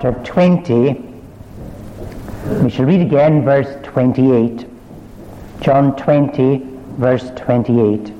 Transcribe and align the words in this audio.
chapter 0.00 0.32
20, 0.32 0.94
we 2.62 2.70
shall 2.70 2.86
read 2.86 3.02
again 3.02 3.44
verse 3.44 3.68
28. 3.82 4.66
John 5.60 5.94
20, 5.94 6.62
verse 6.96 7.30
28. 7.36 8.10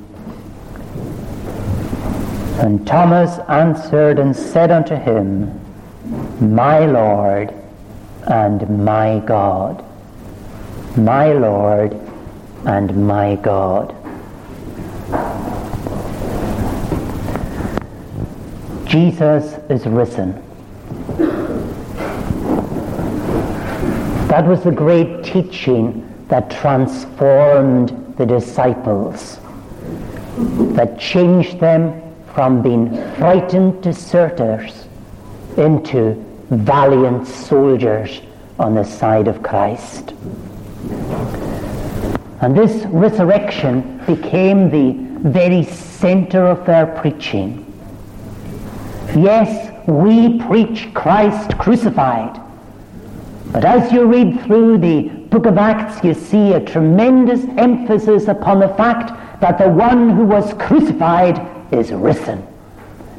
And 2.60 2.86
Thomas 2.86 3.38
answered 3.48 4.18
and 4.18 4.36
said 4.36 4.70
unto 4.70 4.94
him, 4.94 5.58
My 6.54 6.84
Lord 6.84 7.54
and 8.26 8.84
my 8.84 9.20
God. 9.20 9.82
My 10.98 11.32
Lord 11.32 11.94
and 12.66 13.06
my 13.06 13.36
God. 13.36 13.96
Jesus 18.86 19.54
is 19.70 19.86
risen. 19.86 20.49
That 24.30 24.46
was 24.46 24.62
the 24.62 24.70
great 24.70 25.24
teaching 25.24 26.06
that 26.28 26.52
transformed 26.52 28.14
the 28.16 28.24
disciples, 28.24 29.40
that 30.76 31.00
changed 31.00 31.58
them 31.58 32.00
from 32.32 32.62
being 32.62 32.94
frightened 33.16 33.82
deserters 33.82 34.86
into 35.56 36.14
valiant 36.50 37.26
soldiers 37.26 38.20
on 38.60 38.76
the 38.76 38.84
side 38.84 39.26
of 39.26 39.42
Christ. 39.42 40.12
And 42.40 42.56
this 42.56 42.86
resurrection 42.86 43.98
became 44.06 44.70
the 44.70 45.28
very 45.28 45.64
center 45.64 46.46
of 46.46 46.64
their 46.66 46.86
preaching. 46.86 47.66
Yes, 49.08 49.72
we 49.88 50.38
preach 50.38 50.94
Christ 50.94 51.58
crucified. 51.58 52.40
But 53.52 53.64
as 53.64 53.92
you 53.92 54.06
read 54.06 54.42
through 54.42 54.78
the 54.78 55.08
book 55.30 55.46
of 55.46 55.58
Acts, 55.58 56.04
you 56.04 56.14
see 56.14 56.52
a 56.52 56.60
tremendous 56.60 57.44
emphasis 57.56 58.28
upon 58.28 58.60
the 58.60 58.68
fact 58.68 59.40
that 59.40 59.58
the 59.58 59.68
one 59.68 60.10
who 60.10 60.24
was 60.24 60.54
crucified 60.54 61.40
is 61.72 61.90
risen. 61.90 62.46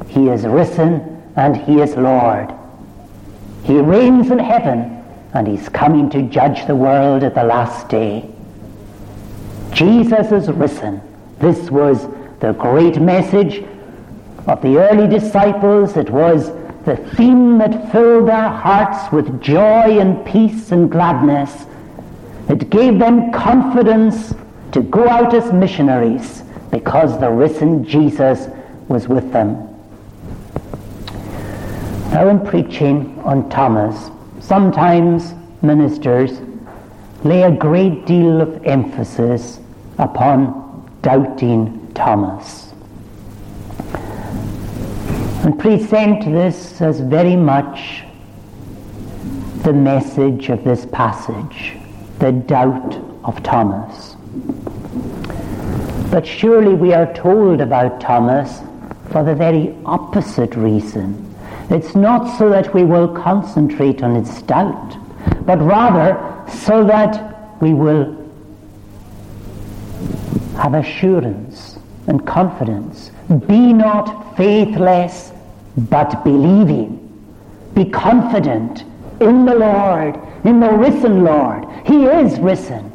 He 0.08 0.28
is 0.28 0.44
risen 0.44 1.22
and 1.36 1.56
he 1.56 1.80
is 1.80 1.96
Lord. 1.96 2.52
He 3.64 3.78
reigns 3.78 4.30
in 4.30 4.38
heaven 4.38 5.04
and 5.34 5.46
he's 5.46 5.68
coming 5.68 6.08
to 6.10 6.22
judge 6.22 6.66
the 6.66 6.76
world 6.76 7.22
at 7.22 7.34
the 7.34 7.44
last 7.44 7.88
day. 7.88 8.28
Jesus 9.72 10.32
is 10.32 10.50
risen. 10.50 11.00
This 11.38 11.70
was 11.70 12.06
the 12.40 12.52
great 12.52 13.00
message 13.00 13.64
of 14.46 14.60
the 14.62 14.78
early 14.78 15.08
disciples. 15.08 15.96
It 15.96 16.10
was 16.10 16.50
the 16.84 16.96
theme 16.96 17.58
that 17.58 17.92
filled 17.92 18.28
their 18.28 18.48
hearts 18.48 19.12
with 19.12 19.40
joy 19.40 19.98
and 20.00 20.24
peace 20.26 20.72
and 20.72 20.90
gladness. 20.90 21.66
It 22.48 22.70
gave 22.70 22.98
them 22.98 23.30
confidence 23.32 24.34
to 24.72 24.82
go 24.82 25.08
out 25.08 25.32
as 25.32 25.52
missionaries 25.52 26.42
because 26.70 27.20
the 27.20 27.30
risen 27.30 27.84
Jesus 27.84 28.48
was 28.88 29.06
with 29.06 29.32
them. 29.32 29.68
Now, 32.10 32.28
in 32.28 32.44
preaching 32.44 33.18
on 33.20 33.48
Thomas, 33.48 34.10
sometimes 34.40 35.34
ministers 35.62 36.40
lay 37.22 37.42
a 37.42 37.52
great 37.52 38.06
deal 38.06 38.40
of 38.40 38.64
emphasis 38.66 39.60
upon 39.98 40.90
doubting 41.02 41.92
Thomas 41.94 42.71
and 45.42 45.58
present 45.58 46.24
this 46.24 46.80
as 46.80 47.00
very 47.00 47.34
much 47.34 48.04
the 49.62 49.72
message 49.72 50.48
of 50.48 50.62
this 50.62 50.86
passage, 50.86 51.74
the 52.20 52.30
doubt 52.30 52.94
of 53.24 53.42
Thomas. 53.42 54.14
But 56.10 56.26
surely 56.26 56.74
we 56.74 56.92
are 56.92 57.12
told 57.14 57.60
about 57.60 58.00
Thomas 58.00 58.60
for 59.10 59.24
the 59.24 59.34
very 59.34 59.76
opposite 59.84 60.54
reason. 60.54 61.34
It's 61.70 61.94
not 61.94 62.38
so 62.38 62.48
that 62.50 62.72
we 62.72 62.84
will 62.84 63.08
concentrate 63.08 64.02
on 64.02 64.14
its 64.14 64.42
doubt, 64.42 64.96
but 65.44 65.58
rather 65.60 66.44
so 66.48 66.84
that 66.84 67.60
we 67.60 67.74
will 67.74 68.16
have 70.56 70.74
assurance 70.74 71.78
and 72.06 72.26
confidence. 72.26 73.10
Be 73.48 73.72
not 73.72 74.36
faithless, 74.36 75.31
but 75.76 76.24
believing. 76.24 76.98
Be 77.74 77.86
confident 77.86 78.84
in 79.20 79.44
the 79.44 79.54
Lord, 79.54 80.18
in 80.44 80.60
the 80.60 80.70
risen 80.70 81.24
Lord. 81.24 81.64
He 81.86 82.04
is 82.04 82.38
risen. 82.40 82.90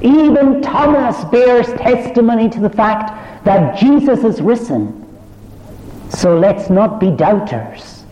Even 0.00 0.62
Thomas 0.62 1.24
bears 1.26 1.66
testimony 1.66 2.48
to 2.50 2.60
the 2.60 2.70
fact 2.70 3.44
that 3.44 3.78
Jesus 3.78 4.24
is 4.24 4.40
risen. 4.40 4.98
So 6.10 6.38
let's 6.38 6.70
not 6.70 6.98
be 6.98 7.10
doubters, 7.10 8.04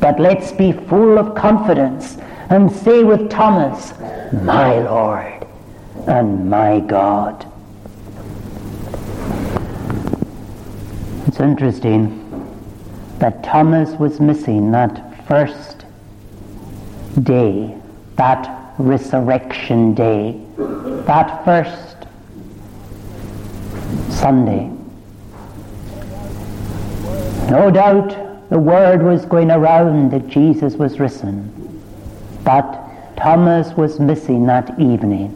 but 0.00 0.20
let's 0.20 0.52
be 0.52 0.72
full 0.72 1.18
of 1.18 1.34
confidence 1.34 2.18
and 2.50 2.70
say 2.70 3.02
with 3.02 3.30
Thomas, 3.30 3.92
My 4.42 4.78
Lord 4.80 5.46
and 6.06 6.48
my 6.48 6.80
God. 6.80 7.50
It's 11.26 11.40
interesting 11.40 12.25
that 13.18 13.42
Thomas 13.42 13.90
was 13.98 14.20
missing 14.20 14.70
that 14.72 15.26
first 15.26 15.84
day, 17.22 17.74
that 18.16 18.74
resurrection 18.78 19.94
day, 19.94 20.40
that 21.06 21.44
first 21.44 21.96
Sunday. 24.10 24.70
No 27.50 27.70
doubt 27.70 28.50
the 28.50 28.58
word 28.58 29.02
was 29.02 29.24
going 29.24 29.50
around 29.50 30.10
that 30.10 30.28
Jesus 30.28 30.74
was 30.74 31.00
risen, 31.00 31.82
but 32.44 32.82
Thomas 33.16 33.72
was 33.76 33.98
missing 33.98 34.46
that 34.46 34.78
evening 34.78 35.30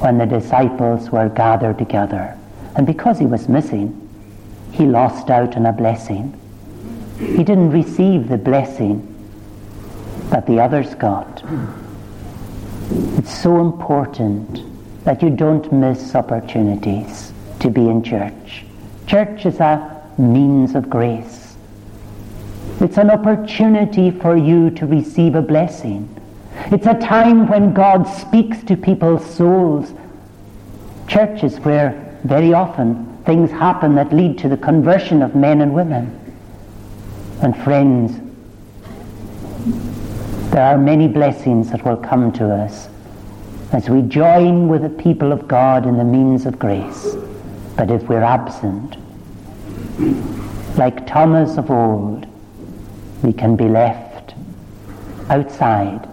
when 0.00 0.18
the 0.18 0.26
disciples 0.26 1.10
were 1.10 1.28
gathered 1.28 1.78
together. 1.78 2.38
And 2.76 2.86
because 2.86 3.18
he 3.18 3.26
was 3.26 3.48
missing, 3.48 4.08
he 4.70 4.86
lost 4.86 5.28
out 5.28 5.56
on 5.56 5.66
a 5.66 5.72
blessing. 5.72 6.37
He 7.18 7.44
didn't 7.44 7.70
receive 7.70 8.28
the 8.28 8.38
blessing 8.38 9.14
that 10.30 10.46
the 10.46 10.60
others 10.60 10.94
got. 10.94 11.42
It's 13.18 13.36
so 13.36 13.60
important 13.60 14.62
that 15.04 15.22
you 15.22 15.30
don't 15.30 15.70
miss 15.72 16.14
opportunities 16.14 17.32
to 17.60 17.70
be 17.70 17.88
in 17.88 18.02
church. 18.02 18.64
Church 19.06 19.46
is 19.46 19.58
a 19.58 20.02
means 20.16 20.74
of 20.74 20.88
grace. 20.88 21.56
It's 22.80 22.98
an 22.98 23.10
opportunity 23.10 24.10
for 24.10 24.36
you 24.36 24.70
to 24.70 24.86
receive 24.86 25.34
a 25.34 25.42
blessing. 25.42 26.08
It's 26.66 26.86
a 26.86 26.94
time 26.94 27.48
when 27.48 27.74
God 27.74 28.04
speaks 28.04 28.62
to 28.64 28.76
people's 28.76 29.24
souls. 29.34 29.92
Church 31.08 31.42
is 31.42 31.58
where 31.60 32.18
very 32.24 32.52
often 32.52 33.06
things 33.24 33.50
happen 33.50 33.94
that 33.96 34.12
lead 34.12 34.38
to 34.38 34.48
the 34.48 34.56
conversion 34.56 35.22
of 35.22 35.34
men 35.34 35.60
and 35.60 35.74
women. 35.74 36.27
And 37.40 37.56
friends, 37.62 38.18
there 40.50 40.64
are 40.64 40.76
many 40.76 41.06
blessings 41.06 41.70
that 41.70 41.84
will 41.84 41.96
come 41.96 42.32
to 42.32 42.52
us 42.52 42.88
as 43.72 43.88
we 43.88 44.02
join 44.02 44.66
with 44.66 44.82
the 44.82 44.88
people 44.88 45.30
of 45.30 45.46
God 45.46 45.86
in 45.86 45.96
the 45.96 46.04
means 46.04 46.46
of 46.46 46.58
grace. 46.58 47.14
But 47.76 47.92
if 47.92 48.02
we're 48.08 48.24
absent, 48.24 48.96
like 50.76 51.06
Thomas 51.06 51.56
of 51.58 51.70
old, 51.70 52.26
we 53.22 53.32
can 53.32 53.54
be 53.54 53.68
left 53.68 54.34
outside, 55.28 56.08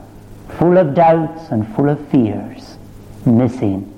full 0.59 0.77
of 0.77 0.93
doubts 0.93 1.49
and 1.49 1.67
full 1.75 1.89
of 1.89 2.07
fears, 2.09 2.77
missing 3.25 3.91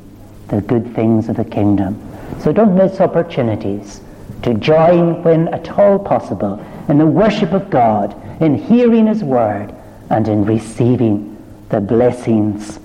the 0.47 0.61
good 0.61 0.95
things 0.95 1.27
of 1.27 1.35
the 1.35 1.43
kingdom. 1.43 2.01
So 2.39 2.53
don't 2.53 2.75
miss 2.75 3.01
opportunities 3.01 3.99
to 4.43 4.53
join 4.53 5.23
when 5.23 5.49
at 5.49 5.69
all 5.71 5.99
possible 5.99 6.63
in 6.87 6.97
the 6.97 7.05
worship 7.05 7.51
of 7.51 7.69
God, 7.69 8.15
in 8.41 8.55
hearing 8.55 9.07
His 9.07 9.23
word, 9.23 9.73
and 10.09 10.27
in 10.27 10.45
receiving 10.45 11.37
the 11.69 11.81
blessings 11.81 12.79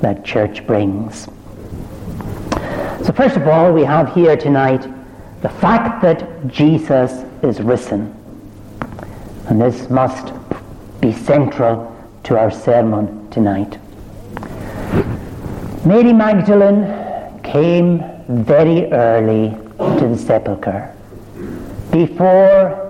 that 0.00 0.24
church 0.24 0.66
brings. 0.66 1.28
So, 3.04 3.12
first 3.12 3.36
of 3.36 3.48
all, 3.48 3.72
we 3.72 3.82
have 3.82 4.14
here 4.14 4.36
tonight 4.36 4.86
the 5.42 5.48
fact 5.48 6.02
that 6.02 6.46
Jesus 6.46 7.24
is 7.42 7.60
risen. 7.60 8.14
And 9.48 9.60
this 9.60 9.90
must 9.90 10.32
be 11.00 11.12
central 11.12 11.88
to 12.24 12.38
our 12.38 12.50
sermon 12.50 13.28
tonight. 13.30 13.78
Mary 15.84 16.12
Magdalene 16.12 17.40
came 17.42 18.04
very 18.28 18.90
early 18.92 19.50
to 19.78 20.08
the 20.08 20.16
sepulchre, 20.16 20.94
before 21.90 22.81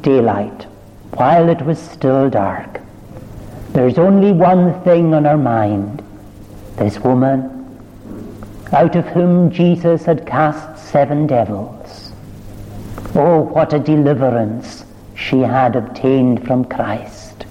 daylight, 0.00 0.64
while 1.14 1.48
it 1.48 1.62
was 1.62 1.78
still 1.78 2.28
dark. 2.30 2.80
There's 3.70 3.98
only 3.98 4.32
one 4.32 4.80
thing 4.82 5.14
on 5.14 5.24
her 5.24 5.38
mind 5.38 6.02
this 6.76 6.98
woman, 7.00 7.54
out 8.72 8.94
of 8.94 9.04
whom 9.06 9.50
Jesus 9.50 10.04
had 10.04 10.26
cast 10.26 10.90
seven 10.90 11.26
devils. 11.26 12.12
Oh, 13.14 13.40
what 13.40 13.72
a 13.72 13.78
deliverance 13.78 14.84
she 15.16 15.40
had 15.40 15.74
obtained 15.74 16.46
from 16.46 16.64
Christ. 16.64 17.46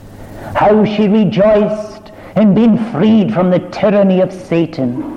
How 0.56 0.86
she 0.86 1.07
rejoiced 1.07 2.12
in 2.38 2.54
being 2.54 2.78
freed 2.92 3.34
from 3.34 3.50
the 3.50 3.60
tyranny 3.60 4.22
of 4.22 4.31
Satan. 4.31 5.13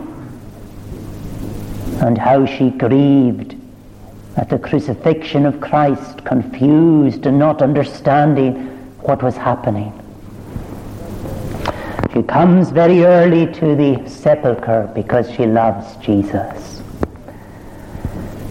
And 2.01 2.19
how 2.19 2.47
she 2.47 2.71
grieved 2.71 3.55
at 4.37 4.49
the 4.49 4.59
crucifixion 4.59 5.47
of 5.47 5.61
Christ, 5.61 6.25
confused 6.25 7.27
and 7.27 7.39
not 7.39 7.63
understanding 7.63 8.55
what 9.01 9.23
was 9.23 9.37
happening. 9.37 9.93
She 12.13 12.23
comes 12.23 12.71
very 12.71 13.05
early 13.05 13.47
to 13.55 13.77
the 13.77 14.09
sepulchre 14.09 14.91
because 14.95 15.31
she 15.31 15.47
loves 15.47 15.97
Jesus. 16.05 16.83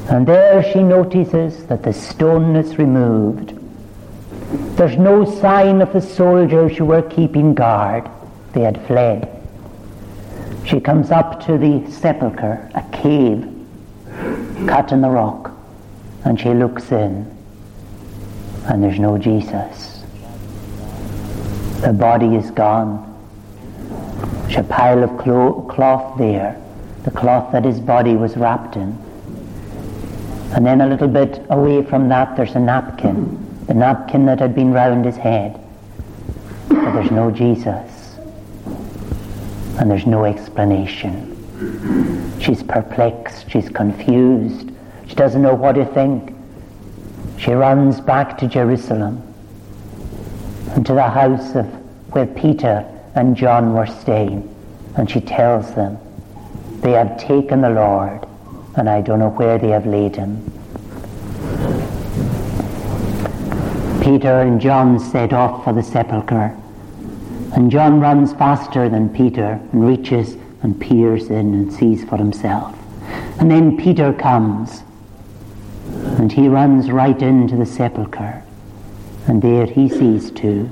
And 0.10 0.26
there 0.26 0.64
she 0.72 0.82
notices 0.82 1.66
that 1.68 1.84
the 1.84 1.94
stone 1.94 2.56
is 2.56 2.78
removed. 2.78 3.54
There's 4.78 4.98
no 4.98 5.26
sign 5.26 5.82
of 5.82 5.94
the 5.94 6.02
soldiers 6.02 6.78
who 6.78 6.86
were 6.86 7.04
keeping 7.04 7.54
guard. 7.54 8.10
They 8.54 8.62
had 8.62 8.86
fled. 8.88 9.30
She 10.66 10.80
comes 10.80 11.12
up 11.12 11.46
to 11.46 11.58
the 11.58 11.90
sepulchre, 11.92 12.70
a 12.76 12.84
cave 12.92 13.48
cut 14.68 14.92
in 14.92 15.02
the 15.02 15.10
rock, 15.10 15.49
and 16.26 16.40
she 16.40 16.50
looks 16.50 16.92
in, 16.92 17.26
and 18.66 18.84
there's 18.84 19.00
no 19.00 19.18
Jesus. 19.18 20.04
The 21.82 21.94
body 21.94 22.36
is 22.36 22.52
gone. 22.52 23.06
There's 24.44 24.58
a 24.58 24.64
pile 24.64 25.04
of 25.04 25.18
clo- 25.18 25.62
cloth 25.70 26.18
there, 26.18 26.62
the 27.04 27.12
cloth 27.12 27.52
that 27.52 27.64
his 27.64 27.80
body 27.80 28.16
was 28.16 28.36
wrapped 28.36 28.76
in. 28.76 28.98
And 30.56 30.66
then 30.66 30.82
a 30.82 30.88
little 30.88 31.08
bit 31.08 31.46
away 31.50 31.84
from 31.84 32.10
that, 32.10 32.36
there's 32.36 32.56
a 32.56 32.60
napkin, 32.60 33.66
the 33.68 33.74
napkin 33.74 34.26
that 34.26 34.40
had 34.40 34.56
been 34.56 34.74
round 34.74 35.06
his 35.06 35.16
head. 35.16 35.60
But 36.68 36.92
there's 36.94 37.12
no 37.12 37.32
Jesus. 37.32 38.16
And 39.80 39.90
there's 39.90 40.06
no 40.06 40.26
explanation. 40.26 41.36
She's 42.42 42.64
perplexed, 42.64 43.50
she's 43.50 43.70
confused, 43.70 44.72
she 45.10 45.16
doesn't 45.16 45.42
know 45.42 45.56
what 45.56 45.74
to 45.74 45.86
think. 45.86 46.34
She 47.40 47.52
runs 47.52 48.00
back 48.00 48.38
to 48.38 48.48
Jerusalem 48.48 49.24
and 50.76 50.86
to 50.86 50.94
the 50.94 51.10
house 51.10 51.56
of 51.56 51.66
where 52.14 52.28
Peter 52.28 52.86
and 53.16 53.36
John 53.36 53.74
were 53.74 53.88
staying, 53.88 54.56
and 54.96 55.10
she 55.10 55.20
tells 55.20 55.74
them, 55.74 55.98
They 56.82 56.92
have 56.92 57.20
taken 57.20 57.62
the 57.62 57.72
Lord, 57.72 58.28
and 58.78 58.88
I 58.88 59.02
don't 59.02 59.18
know 59.18 59.30
where 59.30 59.58
they 59.58 59.70
have 59.70 59.88
laid 59.88 60.16
him. 60.16 60.46
Peter 64.04 64.42
and 64.42 64.62
John 64.62 65.00
set 65.00 65.34
off 65.34 65.64
for 65.64 65.74
the 65.74 65.84
sepulchre, 65.84 66.56
and 67.56 67.72
John 67.72 68.00
runs 68.00 68.34
faster 68.34 68.90
than 68.90 69.10
Peter 69.10 69.60
and 69.72 69.88
reaches 69.88 70.38
and 70.62 70.80
peers 70.80 71.30
in 71.32 71.54
and 71.56 71.74
sees 71.74 72.04
for 72.04 72.18
himself. 72.18 72.78
And 73.40 73.50
then 73.50 73.76
Peter 73.76 74.14
comes, 74.14 74.84
and 76.20 76.32
he 76.32 76.48
runs 76.48 76.92
right 76.92 77.20
into 77.22 77.56
the 77.56 77.66
sepulchre, 77.66 78.44
and 79.28 79.42
there 79.42 79.66
he 79.66 79.90
sees 79.90 80.30
too 80.30 80.70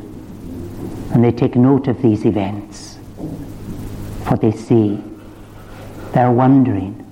and 1.12 1.24
they 1.24 1.32
take 1.32 1.56
note 1.56 1.88
of 1.88 2.02
these 2.02 2.26
events, 2.26 2.96
what 4.28 4.42
they 4.42 4.52
see. 4.52 5.02
They're 6.14 6.32
wondering, 6.32 7.06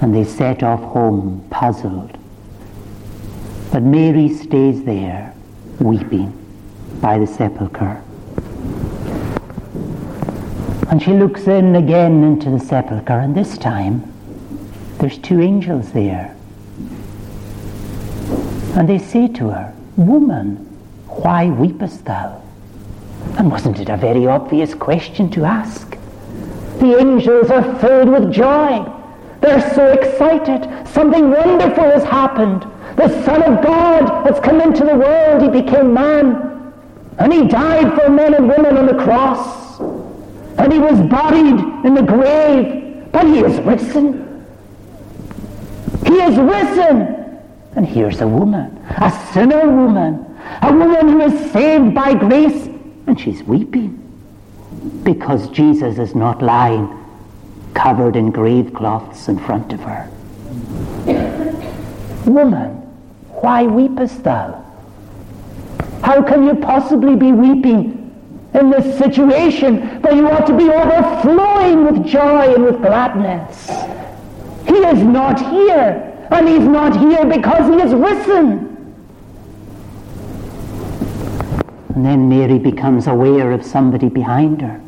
and 0.00 0.14
they 0.14 0.24
set 0.24 0.62
off 0.62 0.80
home 0.80 1.46
puzzled. 1.50 2.16
But 3.72 3.82
Mary 3.82 4.28
stays 4.34 4.84
there, 4.84 5.34
weeping 5.80 6.32
by 7.00 7.18
the 7.18 7.26
sepulchre. 7.26 8.02
And 10.88 11.02
she 11.02 11.12
looks 11.12 11.46
in 11.46 11.74
again 11.74 12.22
into 12.22 12.50
the 12.50 12.60
sepulchre, 12.60 13.18
and 13.18 13.34
this 13.34 13.58
time 13.58 14.12
there's 14.98 15.18
two 15.18 15.40
angels 15.40 15.92
there. 15.92 16.36
And 18.74 18.88
they 18.88 18.98
say 18.98 19.28
to 19.28 19.50
her, 19.50 19.74
Woman, 19.96 20.56
why 21.06 21.46
weepest 21.46 22.04
thou? 22.04 22.42
And 23.38 23.50
wasn't 23.50 23.78
it 23.78 23.88
a 23.88 23.96
very 23.96 24.26
obvious 24.26 24.74
question 24.74 25.30
to 25.32 25.44
ask? 25.44 25.96
The 26.78 26.98
angels 26.98 27.50
are 27.50 27.78
filled 27.78 28.08
with 28.08 28.32
joy. 28.32 28.84
They're 29.40 29.74
so 29.74 29.92
excited. 29.92 30.88
Something 30.88 31.30
wonderful 31.30 31.84
has 31.84 32.04
happened. 32.04 32.66
The 32.96 33.08
Son 33.24 33.42
of 33.42 33.62
God 33.62 34.26
has 34.26 34.40
come 34.40 34.60
into 34.60 34.84
the 34.84 34.96
world. 34.96 35.42
He 35.42 35.62
became 35.62 35.92
man. 35.92 36.72
And 37.18 37.32
he 37.32 37.46
died 37.46 37.94
for 38.00 38.08
men 38.08 38.34
and 38.34 38.48
women 38.48 38.78
on 38.78 38.86
the 38.86 38.94
cross. 39.04 39.80
And 40.58 40.72
he 40.72 40.78
was 40.78 40.98
buried 41.08 41.60
in 41.84 41.94
the 41.94 42.02
grave. 42.02 43.12
But 43.12 43.26
he 43.26 43.40
is 43.40 43.58
risen. 43.60 44.46
He 46.06 46.14
is 46.14 46.36
risen. 46.36 47.21
And 47.74 47.86
here's 47.86 48.20
a 48.20 48.28
woman, 48.28 48.76
a 48.98 49.10
sinner 49.32 49.68
woman, 49.70 50.26
a 50.60 50.72
woman 50.72 51.08
who 51.08 51.20
is 51.20 51.52
saved 51.52 51.94
by 51.94 52.14
grace 52.14 52.66
and 53.06 53.18
she's 53.18 53.42
weeping 53.42 53.98
because 55.02 55.48
Jesus 55.48 55.98
is 55.98 56.14
not 56.14 56.42
lying 56.42 56.98
covered 57.74 58.16
in 58.16 58.30
grave 58.30 58.72
cloths 58.74 59.28
in 59.28 59.38
front 59.38 59.72
of 59.72 59.80
her. 59.80 60.08
Woman, 62.26 62.70
why 63.40 63.64
weepest 63.64 64.22
thou? 64.22 64.62
How 66.02 66.22
can 66.22 66.44
you 66.44 66.54
possibly 66.56 67.16
be 67.16 67.32
weeping 67.32 67.98
in 68.54 68.70
this 68.70 68.98
situation 68.98 70.02
where 70.02 70.14
you 70.14 70.28
ought 70.28 70.46
to 70.46 70.56
be 70.56 70.68
overflowing 70.68 71.84
with 71.84 72.06
joy 72.06 72.54
and 72.54 72.64
with 72.64 72.80
gladness? 72.82 73.68
He 74.66 74.74
is 74.74 75.02
not 75.02 75.40
here, 75.50 76.11
and 76.30 76.48
he's 76.48 76.66
not 76.66 76.96
here 76.96 77.24
because 77.24 77.68
he 77.68 77.80
is 77.80 77.94
risen. 77.94 78.72
And 81.94 82.06
then 82.06 82.28
Mary 82.28 82.58
becomes 82.58 83.06
aware 83.06 83.52
of 83.52 83.64
somebody 83.64 84.08
behind 84.08 84.62
her. 84.62 84.80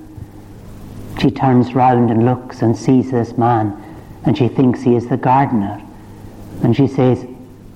She 1.20 1.30
turns 1.30 1.74
round 1.74 2.10
and 2.10 2.24
looks 2.24 2.62
and 2.62 2.76
sees 2.76 3.10
this 3.10 3.36
man, 3.36 3.80
and 4.24 4.36
she 4.36 4.48
thinks 4.48 4.80
he 4.80 4.96
is 4.96 5.06
the 5.06 5.16
gardener. 5.16 5.82
And 6.62 6.74
she 6.74 6.86
says, 6.86 7.26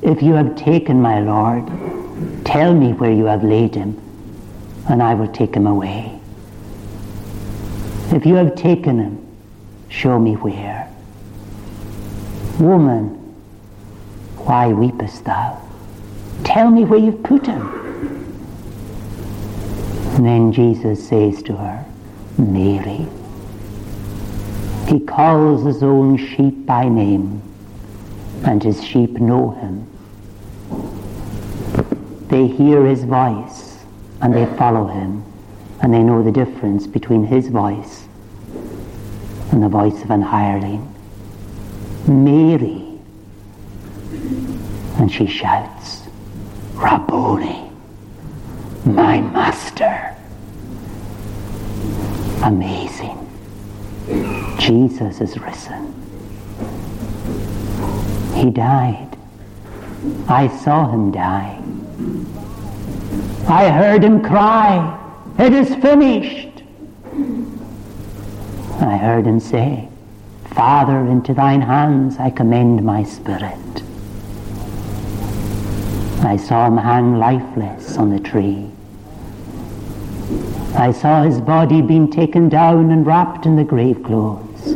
If 0.03 0.23
you 0.23 0.33
have 0.33 0.57
taken 0.57 1.01
my 1.01 1.21
Lord, 1.21 1.67
tell 2.45 2.75
me 2.75 2.93
where 2.95 3.13
you 3.13 3.27
have 3.27 3.45
laid 3.45 3.75
him, 3.75 4.01
and 4.89 5.03
I 5.03 5.15
will 5.15 5.29
take 5.29 5.55
him 5.55 5.67
away. 5.67 6.19
If 8.11 8.25
you 8.25 8.35
have 8.37 8.55
taken 8.55 8.99
him, 8.99 9.27
show 9.91 10.19
me 10.19 10.35
where. 10.35 10.91
Woman, 12.59 13.18
why 14.49 14.69
weepest 14.69 15.25
thou? 15.25 15.61
Tell 16.43 16.71
me 16.71 16.85
where 16.85 16.99
you've 16.99 17.23
put 17.23 17.47
him. 17.47 17.69
And 20.17 20.25
then 20.25 20.53
Jesus 20.55 21.07
says 21.07 21.43
to 21.43 21.55
her, 21.55 21.85
Mary. 22.39 23.07
He 24.91 25.01
calls 25.01 25.67
his 25.67 25.83
own 25.83 26.17
sheep 26.17 26.65
by 26.65 26.89
name, 26.89 27.43
and 28.43 28.63
his 28.63 28.83
sheep 28.83 29.11
know 29.21 29.51
him. 29.51 29.87
They 32.29 32.47
hear 32.47 32.87
his 32.87 33.05
voice, 33.05 33.85
and 34.23 34.35
they 34.35 34.47
follow 34.57 34.87
him, 34.87 35.25
and 35.83 35.93
they 35.93 36.03
know 36.03 36.23
the 36.23 36.33
difference 36.33 36.87
between 36.87 37.25
his 37.25 37.49
voice 37.49 38.07
and 39.53 39.63
the 39.63 39.69
voice 39.69 40.03
of 40.03 40.11
an 40.11 40.23
hireling. 40.23 40.95
Mary. 42.07 42.88
And 44.99 45.11
she 45.11 45.27
shouts, 45.27 46.03
Rabboni 46.75 47.69
my 48.89 49.21
master. 49.21 50.15
Amazing. 52.43 53.17
Jesus 54.59 55.21
is 55.21 55.39
risen. 55.39 55.95
He 58.35 58.51
died. 58.51 59.17
I 60.29 60.49
saw 60.49 60.91
him 60.91 61.11
die. 61.11 61.61
I 63.49 63.69
heard 63.71 64.05
him 64.05 64.23
cry, 64.23 64.95
It 65.39 65.53
is 65.53 65.75
finished. 65.77 66.63
I 68.81 68.97
heard 68.97 69.27
him 69.27 69.41
say, 69.41 69.89
Father, 70.55 70.99
into 71.07 71.35
thine 71.35 71.61
hands 71.61 72.17
I 72.19 72.31
commend 72.31 72.85
my 72.85 73.03
spirit. 73.03 73.57
I 76.21 76.37
saw 76.37 76.67
him 76.67 76.77
hang 76.77 77.19
lifeless 77.19 77.97
on 77.97 78.11
the 78.11 78.19
tree. 78.19 78.69
I 80.75 80.93
saw 80.93 81.23
his 81.23 81.41
body 81.41 81.81
being 81.81 82.11
taken 82.11 82.49
down 82.49 82.91
and 82.91 83.07
wrapped 83.07 83.47
in 83.47 83.57
the 83.57 83.65
grave 83.65 84.03
clothes 84.03 84.67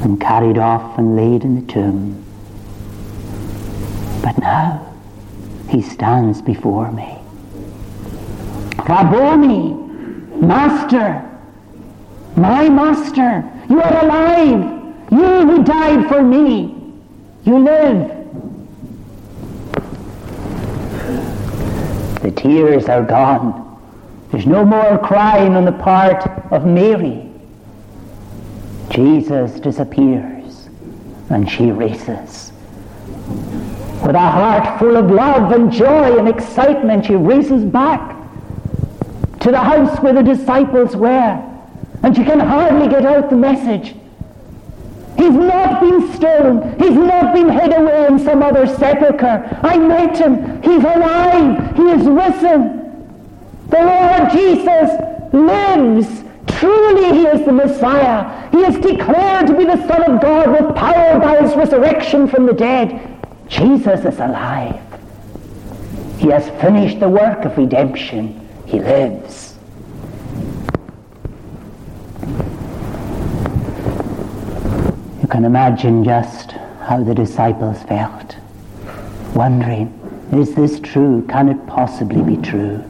and 0.00 0.20
carried 0.20 0.58
off 0.58 0.96
and 0.98 1.16
laid 1.16 1.42
in 1.42 1.56
the 1.56 1.72
tomb. 1.72 2.24
But 4.22 4.38
now 4.38 4.94
he 5.68 5.82
stands 5.82 6.40
before 6.40 6.90
me. 6.92 7.18
Rabboni, 8.88 9.74
Master, 10.40 11.28
my 12.36 12.68
Master, 12.68 13.44
you 13.68 13.80
are 13.80 14.04
alive. 14.04 14.74
You 15.10 15.46
who 15.46 15.64
died 15.64 16.08
for 16.08 16.22
me, 16.22 16.92
you 17.44 17.58
live. 17.58 18.17
Tears 22.38 22.88
are 22.88 23.02
gone. 23.02 23.64
There's 24.30 24.46
no 24.46 24.64
more 24.64 24.98
crying 24.98 25.56
on 25.56 25.64
the 25.64 25.72
part 25.72 26.26
of 26.52 26.64
Mary. 26.64 27.30
Jesus 28.90 29.60
disappears 29.60 30.68
and 31.30 31.50
she 31.50 31.70
races. 31.70 32.52
With 34.04 34.14
a 34.14 34.30
heart 34.30 34.78
full 34.78 34.96
of 34.96 35.10
love 35.10 35.52
and 35.52 35.70
joy 35.70 36.18
and 36.18 36.28
excitement, 36.28 37.06
she 37.06 37.14
races 37.14 37.64
back 37.64 38.16
to 39.40 39.50
the 39.50 39.58
house 39.58 39.98
where 40.00 40.12
the 40.12 40.22
disciples 40.22 40.96
were. 40.96 41.44
And 42.02 42.16
she 42.16 42.24
can 42.24 42.40
hardly 42.40 42.88
get 42.88 43.04
out 43.04 43.28
the 43.28 43.36
message. 43.36 43.94
He's 45.18 45.34
not 45.34 45.80
been 45.80 46.12
stolen. 46.14 46.78
He's 46.78 46.96
not 46.96 47.34
been 47.34 47.48
hid 47.48 47.76
away 47.76 48.06
in 48.06 48.20
some 48.20 48.40
other 48.40 48.66
sepulchre. 48.66 49.58
I 49.62 49.76
met 49.76 50.16
him. 50.16 50.62
He's 50.62 50.84
alive. 50.84 51.76
He 51.76 51.82
is 51.82 52.06
risen. 52.06 52.78
The 53.68 53.82
Lord 53.82 54.30
Jesus 54.30 55.34
lives. 55.34 56.24
Truly 56.58 57.18
he 57.18 57.26
is 57.26 57.44
the 57.44 57.52
Messiah. 57.52 58.48
He 58.50 58.58
is 58.58 58.76
declared 58.76 59.48
to 59.48 59.56
be 59.56 59.64
the 59.64 59.86
Son 59.88 60.02
of 60.10 60.22
God 60.22 60.50
with 60.50 60.76
power 60.76 61.18
by 61.18 61.42
his 61.42 61.54
resurrection 61.56 62.28
from 62.28 62.46
the 62.46 62.52
dead. 62.52 63.16
Jesus 63.48 64.04
is 64.04 64.20
alive. 64.20 64.80
He 66.18 66.28
has 66.28 66.48
finished 66.60 67.00
the 67.00 67.08
work 67.08 67.44
of 67.44 67.58
redemption. 67.58 68.48
He 68.66 68.80
lives. 68.80 69.47
You 75.28 75.32
can 75.32 75.44
imagine 75.44 76.04
just 76.04 76.52
how 76.52 77.04
the 77.04 77.14
disciples 77.14 77.82
felt, 77.82 78.34
wondering, 79.34 79.92
is 80.32 80.54
this 80.54 80.80
true? 80.80 81.22
Can 81.28 81.50
it 81.50 81.66
possibly 81.66 82.22
be 82.22 82.40
true? 82.40 82.82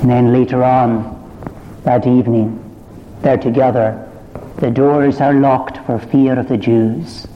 And 0.00 0.08
then 0.08 0.32
later 0.32 0.64
on, 0.64 1.14
that 1.84 2.06
evening, 2.06 2.58
they're 3.20 3.36
together. 3.36 4.10
The 4.60 4.70
doors 4.70 5.20
are 5.20 5.34
locked 5.34 5.76
for 5.84 5.98
fear 5.98 6.38
of 6.38 6.48
the 6.48 6.56
Jews, 6.56 7.26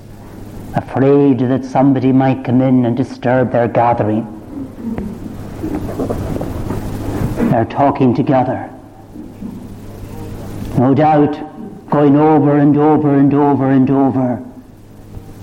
afraid 0.74 1.40
that 1.40 1.66
somebody 1.66 2.10
might 2.10 2.46
come 2.46 2.62
in 2.62 2.86
and 2.86 2.96
disturb 2.96 3.52
their 3.52 3.68
gathering. 3.68 4.24
They're 7.50 7.66
talking 7.66 8.14
together. 8.14 8.70
No 10.78 10.94
doubt 10.94 11.51
going 11.92 12.16
over 12.16 12.56
and 12.56 12.76
over 12.78 13.18
and 13.18 13.34
over 13.34 13.70
and 13.70 13.90
over 13.90 14.36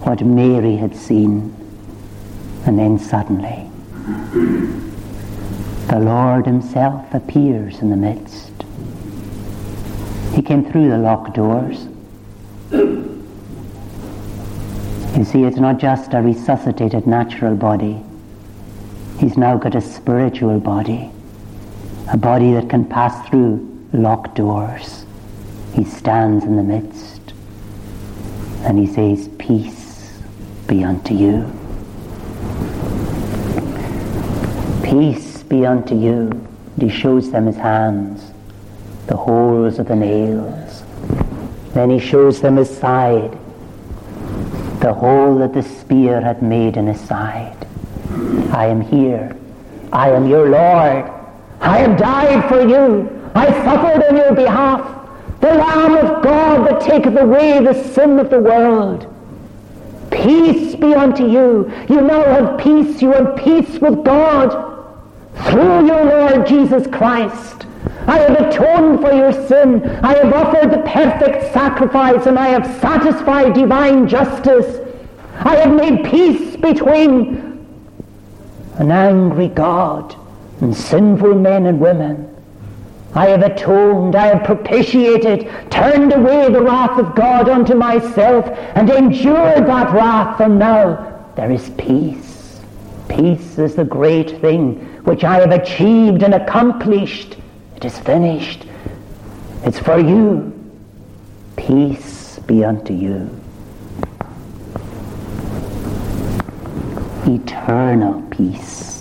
what 0.01 0.25
Mary 0.25 0.77
had 0.77 0.96
seen. 0.96 1.56
And 2.65 2.79
then 2.79 2.98
suddenly, 2.98 3.70
the 5.89 6.00
Lord 6.00 6.48
Himself 6.48 7.13
appears 7.13 7.82
in 7.82 7.91
the 7.91 7.96
midst. 7.96 8.51
He 10.34 10.41
came 10.41 10.65
through 10.65 10.89
the 10.89 10.98
locked 10.98 11.36
doors. 11.36 11.88
You 12.72 13.24
see, 15.25 15.44
it's 15.44 15.58
not 15.58 15.77
just 15.77 16.15
a 16.15 16.22
resuscitated 16.22 17.06
natural 17.06 17.56
body. 17.56 18.01
He's 19.20 19.38
now 19.38 19.56
got 19.58 19.75
a 19.75 19.82
spiritual 19.82 20.60
body, 20.60 21.12
a 22.12 22.18
body 22.18 22.53
that 22.53 22.72
can 22.72 22.86
pass 22.86 23.29
through 23.29 23.88
locked 23.94 24.34
doors. 24.34 24.99
He 25.80 25.86
stands 25.86 26.44
in 26.44 26.58
the 26.58 26.64
midst 26.64 27.32
and 28.66 28.78
he 28.78 28.86
says, 28.86 29.30
Peace 29.38 30.20
be 30.68 30.84
unto 30.84 31.14
you. 31.14 31.50
Peace 34.84 35.42
be 35.44 35.66
unto 35.66 35.98
you. 35.98 36.32
And 36.74 36.82
he 36.82 36.90
shows 36.90 37.32
them 37.32 37.46
his 37.46 37.56
hands, 37.56 38.34
the 39.08 39.16
holes 39.16 39.80
of 39.80 39.88
the 39.88 39.96
nails. 39.96 40.84
Then 41.74 41.92
he 41.92 42.00
shows 42.00 42.42
them 42.42 42.58
his 42.58 42.78
side, 42.78 43.32
the 44.82 44.94
hole 44.94 45.38
that 45.38 45.54
the 45.54 45.64
spear 45.64 46.20
had 46.20 46.44
made 46.44 46.76
in 46.76 46.88
his 46.88 47.00
side. 47.00 47.56
I 48.52 48.66
am 48.66 48.82
here. 48.82 49.34
I 49.94 50.10
am 50.10 50.28
your 50.28 50.50
Lord. 50.50 51.10
I 51.62 51.78
have 51.78 51.98
died 51.98 52.50
for 52.50 52.68
you. 52.68 53.32
I 53.34 53.46
suffered 53.64 54.04
on 54.04 54.18
your 54.18 54.36
behalf 54.36 54.99
the 55.41 55.53
Lamb 55.53 55.96
of 55.96 56.24
God 56.24 56.67
that 56.67 56.81
taketh 56.81 57.17
away 57.17 57.63
the 57.63 57.74
sin 57.74 58.19
of 58.19 58.29
the 58.29 58.39
world. 58.39 59.05
Peace 60.12 60.75
be 60.75 60.93
unto 60.93 61.25
you. 61.25 61.72
You 61.88 62.01
now 62.01 62.24
have 62.24 62.60
peace. 62.60 63.01
You 63.01 63.12
have 63.13 63.38
peace 63.38 63.79
with 63.79 64.03
God 64.03 64.50
through 65.46 65.88
your 65.88 66.03
Lord 66.03 66.48
Jesus 66.48 66.88
Christ. 66.88 67.65
I 68.08 68.17
have 68.19 68.31
atoned 68.31 69.01
for 69.01 69.13
your 69.13 69.31
sin. 69.48 69.84
I 70.03 70.17
have 70.17 70.34
offered 70.34 70.72
the 70.72 70.84
perfect 70.89 71.53
sacrifice 71.53 72.25
and 72.25 72.38
I 72.38 72.48
have 72.48 72.65
satisfied 72.81 73.53
divine 73.53 74.08
justice. 74.08 74.86
I 75.39 75.55
have 75.55 75.74
made 75.74 76.03
peace 76.05 76.58
between 76.58 77.65
an 78.75 78.91
angry 78.91 79.48
God 79.48 80.15
and 80.60 80.75
sinful 80.75 81.36
men 81.36 81.65
and 81.65 81.79
women. 81.79 82.38
I 83.16 83.28
have 83.28 83.42
atoned, 83.42 84.16
I 84.16 84.28
have 84.28 84.44
propitiated, 84.44 85.50
turned 85.72 86.13
away 86.13 86.51
the 86.51 86.62
wrath 86.62 87.00
of 87.00 87.16
God 87.16 87.50
unto 87.50 87.74
myself, 87.74 88.46
and 88.75 88.89
endured 88.89 89.66
that 89.66 89.94
wrath, 89.94 90.39
and 90.39 90.60
now 90.60 91.32
there 91.36 91.51
is 91.51 91.72
peace. 91.72 92.62
Peace 93.08 93.58
is 93.58 93.75
the 93.75 93.84
great 93.84 94.39
thing 94.39 94.75
which 95.06 95.24
I 95.24 95.39
have 95.39 95.51
achieved 95.51 96.22
and 96.22 96.36
accomplished. 96.36 97.38
It 97.75 97.86
is 97.86 97.98
finished. 97.98 98.66
It's 99.63 99.80
for 99.80 100.00
you. 100.00 100.54
Peace 101.58 102.39
be 102.39 102.63
unto 102.63 102.94
you. 102.94 103.30
Eternal 107.25 108.22
peace. 108.30 108.99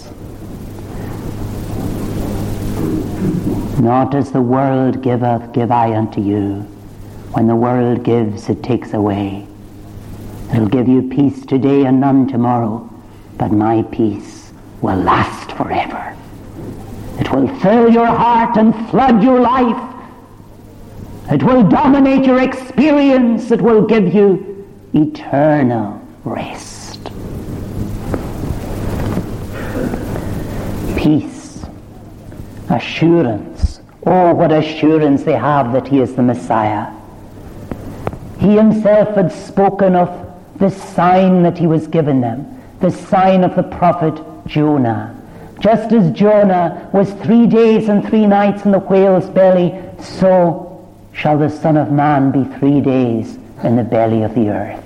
Not 3.81 4.15
as 4.15 4.33
the 4.33 4.41
world 4.43 5.03
giveth, 5.03 5.53
give 5.53 5.71
I 5.71 5.95
unto 5.97 6.21
you. 6.21 6.67
When 7.33 7.47
the 7.47 7.57
world 7.57 8.03
gives, 8.03 8.49
it 8.49 8.63
takes 8.63 8.95
away. 8.95 9.47
It'll 10.53 10.69
give 10.69 10.89
you 10.89 11.03
peace 11.03 11.45
today 11.45 11.85
and 11.85 12.01
none 12.01 12.27
tomorrow, 12.27 12.89
but 13.37 13.53
my 13.53 13.83
peace 13.83 14.53
will 14.81 14.97
last 14.97 15.53
forever. 15.53 16.17
It 17.19 17.31
will 17.33 17.49
fill 17.61 17.91
your 17.93 18.07
heart 18.07 18.57
and 18.57 18.75
flood 18.91 19.23
your 19.23 19.41
life. 19.41 19.95
It 21.31 21.43
will 21.43 21.63
dominate 21.69 22.25
your 22.25 22.41
experience. 22.41 23.51
It 23.51 23.61
will 23.61 23.85
give 23.85 24.15
you 24.15 24.67
eternal 24.95 26.01
rest. 26.25 27.11
Peace, 30.97 31.65
assurance, 32.71 33.79
Oh, 34.07 34.33
what 34.33 34.53
assurance 34.53 35.25
they 35.25 35.35
have 35.35 35.73
that 35.73 35.89
he 35.89 36.01
is 36.01 36.15
the 36.15 36.23
Messiah. 36.23 36.91
He 38.39 38.55
himself 38.57 39.15
had 39.17 39.33
spoken 39.33 39.97
of 39.97 40.09
the 40.59 40.71
sign 40.71 41.43
that 41.43 41.59
he 41.59 41.67
was 41.67 41.87
given 41.87 42.21
them, 42.21 42.63
the 42.81 42.91
sign 42.91 43.45
of 43.45 43.57
the 43.57 43.65
prophet 43.65 44.19
Jonah. 44.47 45.15
Just 45.61 45.93
as 45.93 46.13
Jonah 46.13 46.89
was 46.93 47.13
three 47.25 47.47
days 47.47 47.89
and 47.89 48.07
three 48.09 48.27
nights 48.27 48.65
in 48.65 48.71
the 48.71 48.79
whale's 48.79 49.29
belly, 49.29 49.79
so 50.01 50.89
shall 51.13 51.37
the 51.37 51.51
Son 51.51 51.77
of 51.77 51.91
Man 51.91 52.31
be 52.31 52.45
three 52.59 52.81
days 52.81 53.37
in 53.65 53.77
the 53.77 53.83
belly 53.85 54.23
of 54.23 54.35
the 54.35 54.49
earth. 54.49 54.85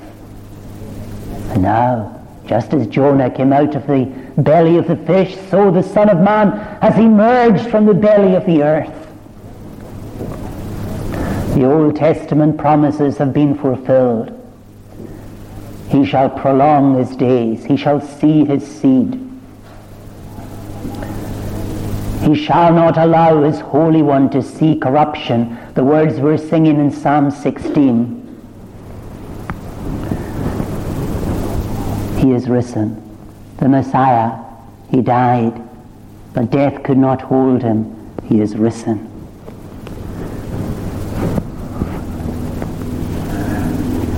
And 1.50 1.62
now, 1.62 2.21
just 2.52 2.74
as 2.74 2.86
Jonah 2.86 3.30
came 3.30 3.50
out 3.50 3.74
of 3.74 3.86
the 3.86 4.04
belly 4.36 4.76
of 4.76 4.86
the 4.86 4.96
fish, 5.06 5.34
so 5.48 5.70
the 5.70 5.82
Son 5.82 6.10
of 6.10 6.18
Man 6.18 6.50
has 6.82 6.98
emerged 6.98 7.70
from 7.70 7.86
the 7.86 7.94
belly 7.94 8.34
of 8.34 8.44
the 8.44 8.62
earth. 8.62 8.92
The 11.54 11.64
Old 11.64 11.96
Testament 11.96 12.58
promises 12.58 13.16
have 13.16 13.32
been 13.32 13.56
fulfilled. 13.56 14.38
He 15.88 16.04
shall 16.04 16.28
prolong 16.28 16.98
his 16.98 17.16
days. 17.16 17.64
He 17.64 17.78
shall 17.78 18.02
see 18.02 18.44
his 18.44 18.66
seed. 18.66 19.14
He 22.20 22.34
shall 22.34 22.74
not 22.74 22.98
allow 22.98 23.44
his 23.44 23.60
Holy 23.60 24.02
One 24.02 24.28
to 24.28 24.42
see 24.42 24.78
corruption. 24.78 25.56
The 25.72 25.84
words 25.84 26.20
we're 26.20 26.36
singing 26.36 26.78
in 26.78 26.90
Psalm 26.90 27.30
16. 27.30 28.21
He 32.22 32.30
is 32.30 32.48
risen. 32.48 33.02
The 33.56 33.68
Messiah, 33.68 34.38
he 34.92 35.02
died, 35.02 35.60
but 36.32 36.52
death 36.52 36.84
could 36.84 36.96
not 36.96 37.20
hold 37.20 37.62
him. 37.62 38.16
He 38.28 38.40
is 38.40 38.56
risen. 38.56 39.08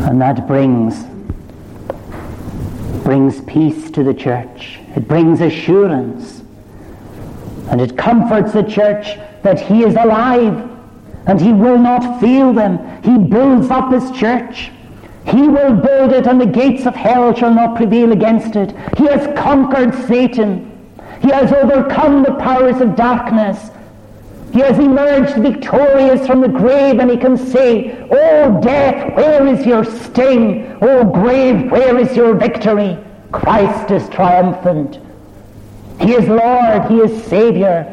And 0.06 0.20
that 0.20 0.46
brings 0.46 1.06
brings 3.04 3.40
peace 3.42 3.90
to 3.92 4.02
the 4.02 4.14
church. 4.14 4.80
It 4.94 5.08
brings 5.08 5.40
assurance. 5.40 6.42
And 7.70 7.80
it 7.80 7.96
comforts 7.96 8.52
the 8.52 8.64
church 8.64 9.16
that 9.42 9.58
he 9.58 9.82
is 9.82 9.94
alive 9.94 10.70
and 11.26 11.40
he 11.40 11.54
will 11.54 11.78
not 11.78 12.20
fail 12.20 12.52
them. 12.52 12.78
He 13.02 13.16
builds 13.16 13.70
up 13.70 13.90
his 13.90 14.11
church. 14.11 14.70
He 15.26 15.49
will 15.49 15.75
build 15.75 16.12
it 16.12 16.26
and 16.26 16.40
the 16.40 16.47
gates 16.47 16.87
of 16.87 16.95
hell 16.95 17.35
shall 17.35 17.54
not 17.54 17.76
prevail 17.76 18.12
against 18.12 18.57
it. 18.57 18.75
He 18.99 19.07
has 19.07 19.26
conquered 19.38 19.95
Satan. 20.07 20.71
He 21.23 21.28
has 21.31 21.52
overcome 21.52 22.23
the 22.23 22.35
powers 22.35 22.81
of 22.81 22.97
darkness. 22.97 23.71
He 24.52 24.61
has 24.61 24.78
emerged 24.78 25.37
victorious 25.37 26.26
from 26.26 26.40
the 26.40 26.49
grave 26.49 27.00
and 27.00 27.11
he 27.11 27.16
can 27.16 27.37
say, 27.37 28.07
Oh 28.11 28.61
death, 28.61 29.16
where 29.16 29.47
is 29.47 29.66
your 29.66 29.85
sting? 29.85 30.78
Oh 30.81 31.04
grave, 31.04 31.71
where 31.73 31.99
is 31.99 32.14
your 32.14 32.35
victory? 32.35 32.99
Christ 33.33 33.90
is 33.90 34.09
triumphant. 34.11 35.00
He 36.00 36.12
is 36.12 36.28
Lord. 36.28 36.85
He 36.90 36.99
is 36.99 37.25
Savior. 37.25 37.90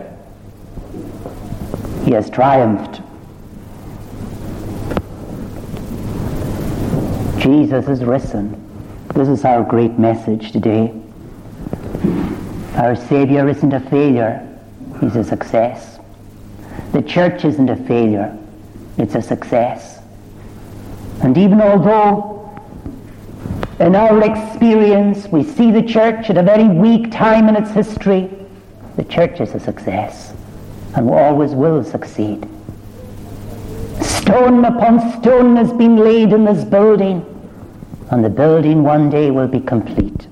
He 2.04 2.12
has 2.12 2.30
triumphed. 2.30 3.00
Jesus 7.41 7.88
is 7.88 8.03
risen. 8.03 8.55
This 9.15 9.27
is 9.27 9.43
our 9.45 9.63
great 9.63 9.98
message 9.98 10.51
today. 10.51 10.93
Our 12.75 12.95
Savior 12.95 13.50
isn't 13.50 13.74
a 13.74 13.79
failure. 13.79 14.48
He's 15.00 15.15
a 15.15 15.24
success. 15.24 15.98
The 16.91 17.01
church 17.01 17.43
isn't 17.43 17.67
a 17.67 17.77
failure, 17.88 18.38
it's 19.00 19.15
a 19.15 19.24
success. 19.24 20.03
And 21.24 21.36
even 21.36 21.60
although 21.62 22.55
in 23.79 23.95
our 23.95 24.24
experience 24.24 25.27
we 25.29 25.43
see 25.43 25.71
the 25.71 25.81
church 25.81 26.29
at 26.29 26.38
a 26.38 26.43
very 26.43 26.67
weak 26.67 27.12
time 27.12 27.50
in 27.50 27.55
its 27.55 27.71
history, 27.71 28.29
the 28.98 29.03
church 29.03 29.41
is 29.41 29.55
a 29.55 29.60
success 29.60 30.36
and 30.95 31.10
always 31.10 31.53
will 31.53 31.83
succeed. 31.83 32.48
Stone 34.01 34.63
upon 34.63 35.19
stone 35.19 35.55
has 35.55 35.74
been 35.74 35.95
laid 35.98 36.33
in 36.33 36.45
this 36.45 36.63
building, 36.63 37.25
and 38.12 38.24
the 38.24 38.30
building 38.30 38.84
one 38.84 39.10
day 39.10 39.32
will 39.32 39.48
be 39.48 39.62
complete. 39.62 40.27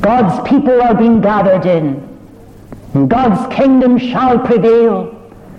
God's 0.00 0.48
people 0.48 0.80
are 0.80 0.94
being 0.94 1.20
gathered 1.20 1.66
in, 1.66 2.02
and 2.94 3.08
God's 3.08 3.54
kingdom 3.54 3.98
shall 3.98 4.38
prevail. 4.38 5.12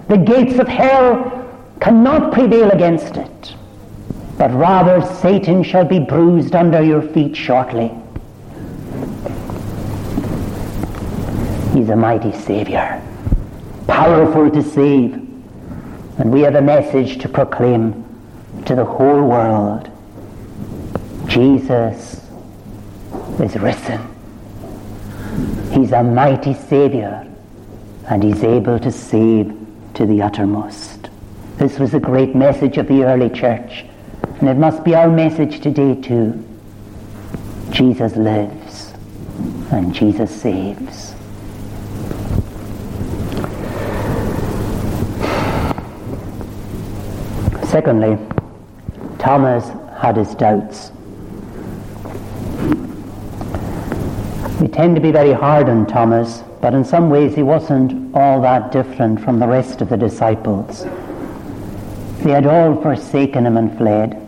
The 0.07 0.17
gates 0.17 0.57
of 0.57 0.67
hell 0.67 1.47
cannot 1.79 2.33
prevail 2.33 2.71
against 2.71 3.17
it, 3.17 3.55
but 4.37 4.51
rather 4.51 5.05
Satan 5.17 5.63
shall 5.63 5.85
be 5.85 5.99
bruised 5.99 6.55
under 6.55 6.81
your 6.81 7.03
feet 7.03 7.35
shortly. 7.35 7.91
He's 11.73 11.89
a 11.89 11.95
mighty 11.95 12.31
Savior, 12.31 12.99
powerful 13.85 14.49
to 14.49 14.63
save, 14.63 15.13
and 16.17 16.31
we 16.31 16.41
have 16.41 16.55
a 16.55 16.61
message 16.61 17.19
to 17.19 17.29
proclaim 17.29 18.03
to 18.65 18.73
the 18.73 18.85
whole 18.85 19.21
world. 19.21 19.91
Jesus 21.27 22.21
is 23.39 23.55
risen. 23.57 24.01
He's 25.71 25.91
a 25.91 26.03
mighty 26.03 26.53
Savior 26.53 27.27
and 28.07 28.23
He's 28.23 28.43
able 28.43 28.79
to 28.79 28.91
save 28.91 29.53
to 29.95 30.05
the 30.05 30.21
uttermost. 30.21 31.09
This 31.57 31.79
was 31.79 31.93
a 31.93 31.99
great 31.99 32.35
message 32.35 32.77
of 32.77 32.87
the 32.87 33.03
early 33.03 33.29
church, 33.29 33.83
and 34.39 34.47
it 34.47 34.57
must 34.57 34.83
be 34.83 34.95
our 34.95 35.09
message 35.09 35.59
today 35.59 35.95
too. 35.95 36.43
Jesus 37.71 38.15
lives 38.15 38.93
and 39.71 39.93
Jesus 39.93 40.29
saves. 40.29 41.13
Secondly, 47.69 48.17
Thomas 49.19 49.67
had 49.99 50.15
his 50.15 50.33
doubts. 50.35 50.91
Tend 54.77 54.93
to 54.93 55.01
be 55.01 55.11
very 55.11 55.33
hard 55.33 55.67
on 55.69 55.87
Thomas, 55.87 56.43
but 56.61 56.75
in 56.75 56.85
some 56.85 57.09
ways 57.09 57.33
he 57.33 57.41
wasn't 57.41 58.15
all 58.15 58.39
that 58.39 58.71
different 58.71 59.19
from 59.19 59.39
the 59.39 59.47
rest 59.47 59.81
of 59.81 59.89
the 59.89 59.97
disciples. 59.97 60.83
They 62.23 62.29
had 62.29 62.45
all 62.45 62.79
forsaken 62.79 63.47
him 63.47 63.57
and 63.57 63.75
fled. 63.75 64.21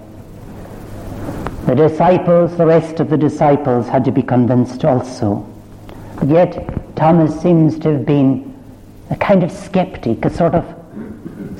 The 1.68 1.76
disciples, 1.76 2.58
the 2.58 2.66
rest 2.66 3.00
of 3.00 3.12
the 3.12 3.18
disciples, 3.18 3.88
had 3.88 4.04
to 4.06 4.12
be 4.12 4.24
convinced 4.24 4.84
also. 4.84 5.48
But 6.16 6.30
yet, 6.30 6.96
Thomas 6.96 7.40
seems 7.40 7.78
to 7.82 7.92
have 7.92 8.08
been 8.08 8.60
a 9.12 9.16
kind 9.18 9.44
of 9.44 9.52
skeptic, 9.52 10.26
a 10.26 10.32
sort 10.32 10.56
of 10.56 10.66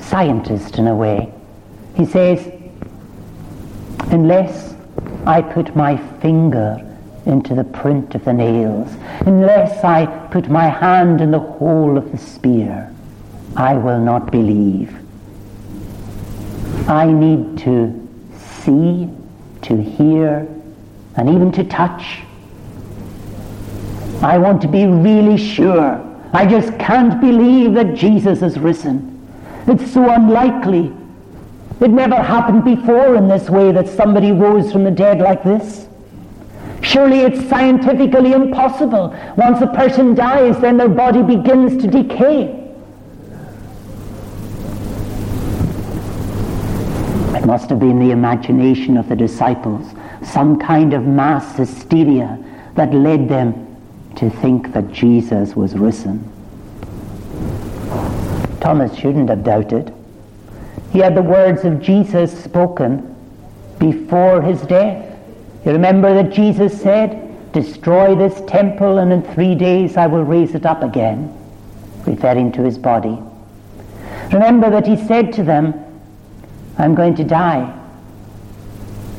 scientist 0.00 0.78
in 0.78 0.88
a 0.88 0.96
way. 0.96 1.32
He 1.94 2.04
says, 2.04 2.44
Unless 4.10 4.74
I 5.26 5.42
put 5.42 5.76
my 5.76 5.96
finger 6.18 6.89
into 7.26 7.54
the 7.54 7.64
print 7.64 8.14
of 8.14 8.24
the 8.24 8.32
nails, 8.32 8.88
unless 9.26 9.84
I 9.84 10.06
put 10.30 10.48
my 10.48 10.68
hand 10.68 11.20
in 11.20 11.30
the 11.30 11.38
hole 11.38 11.98
of 11.98 12.10
the 12.12 12.18
spear, 12.18 12.92
I 13.56 13.74
will 13.74 14.00
not 14.00 14.30
believe. 14.30 14.96
I 16.88 17.06
need 17.06 17.58
to 17.58 18.08
see, 18.62 19.08
to 19.62 19.76
hear, 19.82 20.48
and 21.16 21.28
even 21.28 21.52
to 21.52 21.64
touch. 21.64 22.20
I 24.22 24.38
want 24.38 24.62
to 24.62 24.68
be 24.68 24.86
really 24.86 25.36
sure. 25.36 26.06
I 26.32 26.46
just 26.46 26.78
can't 26.78 27.20
believe 27.20 27.74
that 27.74 27.94
Jesus 27.94 28.42
is 28.42 28.58
risen. 28.58 29.06
It's 29.66 29.92
so 29.92 30.10
unlikely. 30.10 30.92
It 31.80 31.90
never 31.90 32.16
happened 32.16 32.64
before 32.64 33.16
in 33.16 33.28
this 33.28 33.48
way 33.48 33.72
that 33.72 33.88
somebody 33.88 34.32
rose 34.32 34.70
from 34.70 34.84
the 34.84 34.90
dead 34.90 35.18
like 35.18 35.42
this. 35.42 35.86
Surely 36.90 37.20
it's 37.20 37.48
scientifically 37.48 38.32
impossible. 38.32 39.16
Once 39.36 39.60
a 39.60 39.68
person 39.68 40.12
dies, 40.12 40.58
then 40.60 40.76
their 40.76 40.88
body 40.88 41.22
begins 41.22 41.80
to 41.80 41.88
decay. 41.88 42.46
It 47.36 47.46
must 47.46 47.70
have 47.70 47.78
been 47.78 48.00
the 48.00 48.10
imagination 48.10 48.96
of 48.96 49.08
the 49.08 49.14
disciples, 49.14 49.94
some 50.24 50.58
kind 50.58 50.92
of 50.92 51.04
mass 51.04 51.56
hysteria 51.56 52.36
that 52.74 52.92
led 52.92 53.28
them 53.28 53.76
to 54.16 54.28
think 54.28 54.72
that 54.72 54.90
Jesus 54.90 55.54
was 55.54 55.74
risen. 55.74 56.28
Thomas 58.60 58.92
shouldn't 58.98 59.28
have 59.28 59.44
doubted. 59.44 59.94
He 60.92 60.98
had 60.98 61.14
the 61.14 61.22
words 61.22 61.64
of 61.64 61.80
Jesus 61.80 62.36
spoken 62.42 63.14
before 63.78 64.42
his 64.42 64.60
death. 64.62 65.09
You 65.64 65.72
remember 65.72 66.14
that 66.14 66.32
Jesus 66.32 66.80
said, 66.80 67.52
Destroy 67.52 68.14
this 68.14 68.40
temple, 68.48 68.98
and 68.98 69.12
in 69.12 69.22
three 69.34 69.54
days 69.54 69.96
I 69.96 70.06
will 70.06 70.22
raise 70.22 70.54
it 70.54 70.64
up 70.64 70.82
again, 70.82 71.36
referring 72.06 72.52
to 72.52 72.62
his 72.62 72.78
body. 72.78 73.18
Remember 74.32 74.70
that 74.70 74.86
he 74.86 74.96
said 74.96 75.32
to 75.34 75.42
them, 75.42 75.74
I'm 76.78 76.94
going 76.94 77.16
to 77.16 77.24
die, 77.24 77.76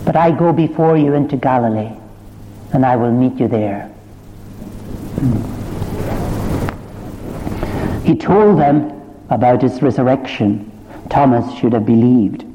but 0.05 0.15
I 0.15 0.31
go 0.31 0.53
before 0.53 0.97
you 0.97 1.13
into 1.13 1.35
Galilee, 1.35 1.91
and 2.73 2.85
I 2.85 2.95
will 2.95 3.11
meet 3.11 3.39
you 3.39 3.47
there. 3.49 3.91
He 8.05 8.15
told 8.15 8.57
them 8.59 9.01
about 9.29 9.61
his 9.61 9.81
resurrection. 9.81 10.71
Thomas 11.09 11.53
should 11.59 11.73
have 11.73 11.85
believed. 11.85 12.45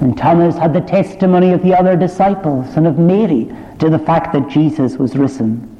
And 0.00 0.16
Thomas 0.16 0.56
had 0.56 0.74
the 0.74 0.80
testimony 0.80 1.52
of 1.52 1.62
the 1.62 1.74
other 1.74 1.96
disciples 1.96 2.76
and 2.76 2.86
of 2.86 2.98
Mary 2.98 3.50
to 3.78 3.88
the 3.88 3.98
fact 3.98 4.32
that 4.32 4.48
Jesus 4.48 4.96
was 4.96 5.16
risen. 5.16 5.72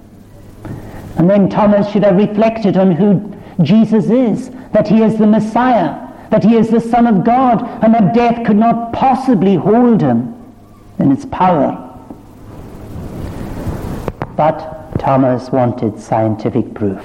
And 1.16 1.28
then 1.28 1.48
Thomas 1.48 1.90
should 1.90 2.02
have 2.02 2.16
reflected 2.16 2.76
on 2.76 2.92
who 2.92 3.34
Jesus 3.62 4.06
is, 4.10 4.50
that 4.72 4.88
he 4.88 5.02
is 5.02 5.16
the 5.16 5.26
Messiah, 5.26 6.08
that 6.30 6.44
he 6.44 6.56
is 6.56 6.68
the 6.68 6.80
Son 6.80 7.06
of 7.06 7.24
God, 7.24 7.62
and 7.82 7.94
that 7.94 8.14
death 8.14 8.46
could 8.46 8.56
not 8.56 8.92
possibly 8.92 9.54
hold 9.54 10.00
him 10.00 10.34
in 10.98 11.12
its 11.12 11.24
power. 11.26 11.82
But 14.36 14.98
Thomas 14.98 15.50
wanted 15.50 15.98
scientific 15.98 16.74
proof. 16.74 17.04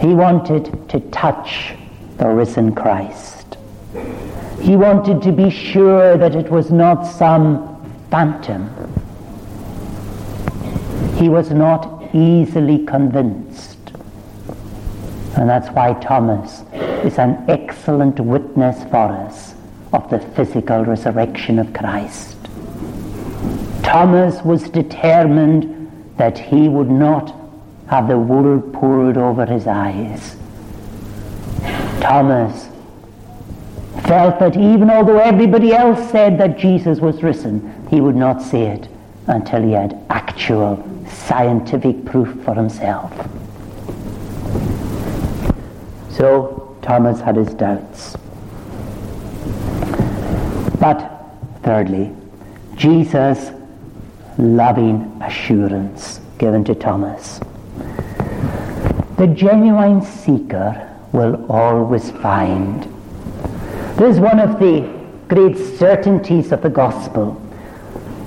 He 0.00 0.14
wanted 0.14 0.88
to 0.90 1.00
touch 1.10 1.74
the 2.18 2.28
risen 2.28 2.74
Christ. 2.74 3.37
He 4.60 4.76
wanted 4.76 5.22
to 5.22 5.32
be 5.32 5.50
sure 5.50 6.18
that 6.18 6.34
it 6.34 6.50
was 6.50 6.70
not 6.70 7.04
some 7.04 7.76
phantom. 8.10 8.68
He 11.16 11.28
was 11.28 11.50
not 11.50 12.14
easily 12.14 12.84
convinced. 12.84 13.78
And 15.36 15.48
that's 15.48 15.68
why 15.68 15.94
Thomas 15.94 16.62
is 17.04 17.18
an 17.18 17.44
excellent 17.48 18.18
witness 18.18 18.82
for 18.90 19.12
us 19.12 19.54
of 19.92 20.10
the 20.10 20.18
physical 20.18 20.84
resurrection 20.84 21.58
of 21.58 21.72
Christ. 21.72 22.36
Thomas 23.82 24.42
was 24.42 24.68
determined 24.68 25.90
that 26.16 26.36
he 26.38 26.68
would 26.68 26.90
not 26.90 27.34
have 27.88 28.08
the 28.08 28.18
wool 28.18 28.60
poured 28.60 29.16
over 29.16 29.46
his 29.46 29.66
eyes. 29.66 30.36
Thomas 32.00 32.67
felt 34.08 34.38
that 34.38 34.56
even 34.56 34.90
although 34.90 35.18
everybody 35.18 35.74
else 35.74 36.10
said 36.10 36.38
that 36.38 36.58
Jesus 36.58 36.98
was 36.98 37.22
risen, 37.22 37.86
he 37.90 38.00
would 38.00 38.16
not 38.16 38.40
see 38.40 38.62
it 38.62 38.88
until 39.26 39.62
he 39.62 39.72
had 39.72 40.00
actual 40.08 40.82
scientific 41.06 42.06
proof 42.06 42.42
for 42.42 42.54
himself. 42.54 43.12
So 46.10 46.74
Thomas 46.80 47.20
had 47.20 47.36
his 47.36 47.52
doubts. 47.52 48.16
But 50.80 51.06
thirdly, 51.62 52.10
Jesus' 52.76 53.50
loving 54.38 55.20
assurance 55.20 56.20
given 56.38 56.64
to 56.64 56.74
Thomas. 56.74 57.40
The 59.18 59.26
genuine 59.26 60.00
seeker 60.00 60.96
will 61.12 61.44
always 61.50 62.10
find. 62.10 62.94
This 63.98 64.14
is 64.14 64.20
one 64.20 64.38
of 64.38 64.60
the 64.60 64.88
great 65.26 65.58
certainties 65.76 66.52
of 66.52 66.62
the 66.62 66.70
gospel. 66.70 67.42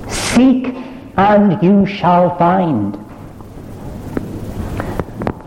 Seek 0.10 0.76
and 1.16 1.64
you 1.64 1.86
shall 1.86 2.38
find. 2.38 2.96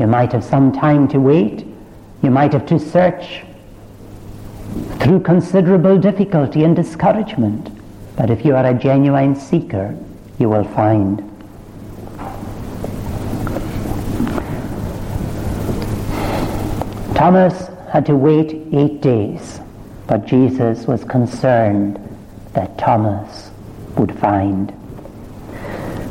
You 0.01 0.07
might 0.07 0.33
have 0.33 0.43
some 0.43 0.73
time 0.73 1.09
to 1.09 1.19
wait. 1.19 1.67
You 2.23 2.31
might 2.31 2.55
have 2.55 2.65
to 2.69 2.79
search 2.79 3.43
through 5.01 5.21
considerable 5.21 5.99
difficulty 5.99 6.65
and 6.65 6.75
discouragement. 6.75 7.69
But 8.17 8.31
if 8.31 8.47
you 8.47 8.57
are 8.57 8.65
a 8.65 8.73
genuine 8.73 9.37
seeker, 9.37 9.95
you 10.39 10.49
will 10.49 10.65
find. 10.65 11.19
Thomas 17.15 17.69
had 17.93 18.07
to 18.07 18.17
wait 18.17 18.69
eight 18.73 19.03
days, 19.03 19.61
but 20.07 20.27
Jesus 20.27 20.87
was 20.87 21.05
concerned 21.05 21.99
that 22.53 22.77
Thomas 22.79 23.51
would 23.97 24.17
find. 24.19 24.73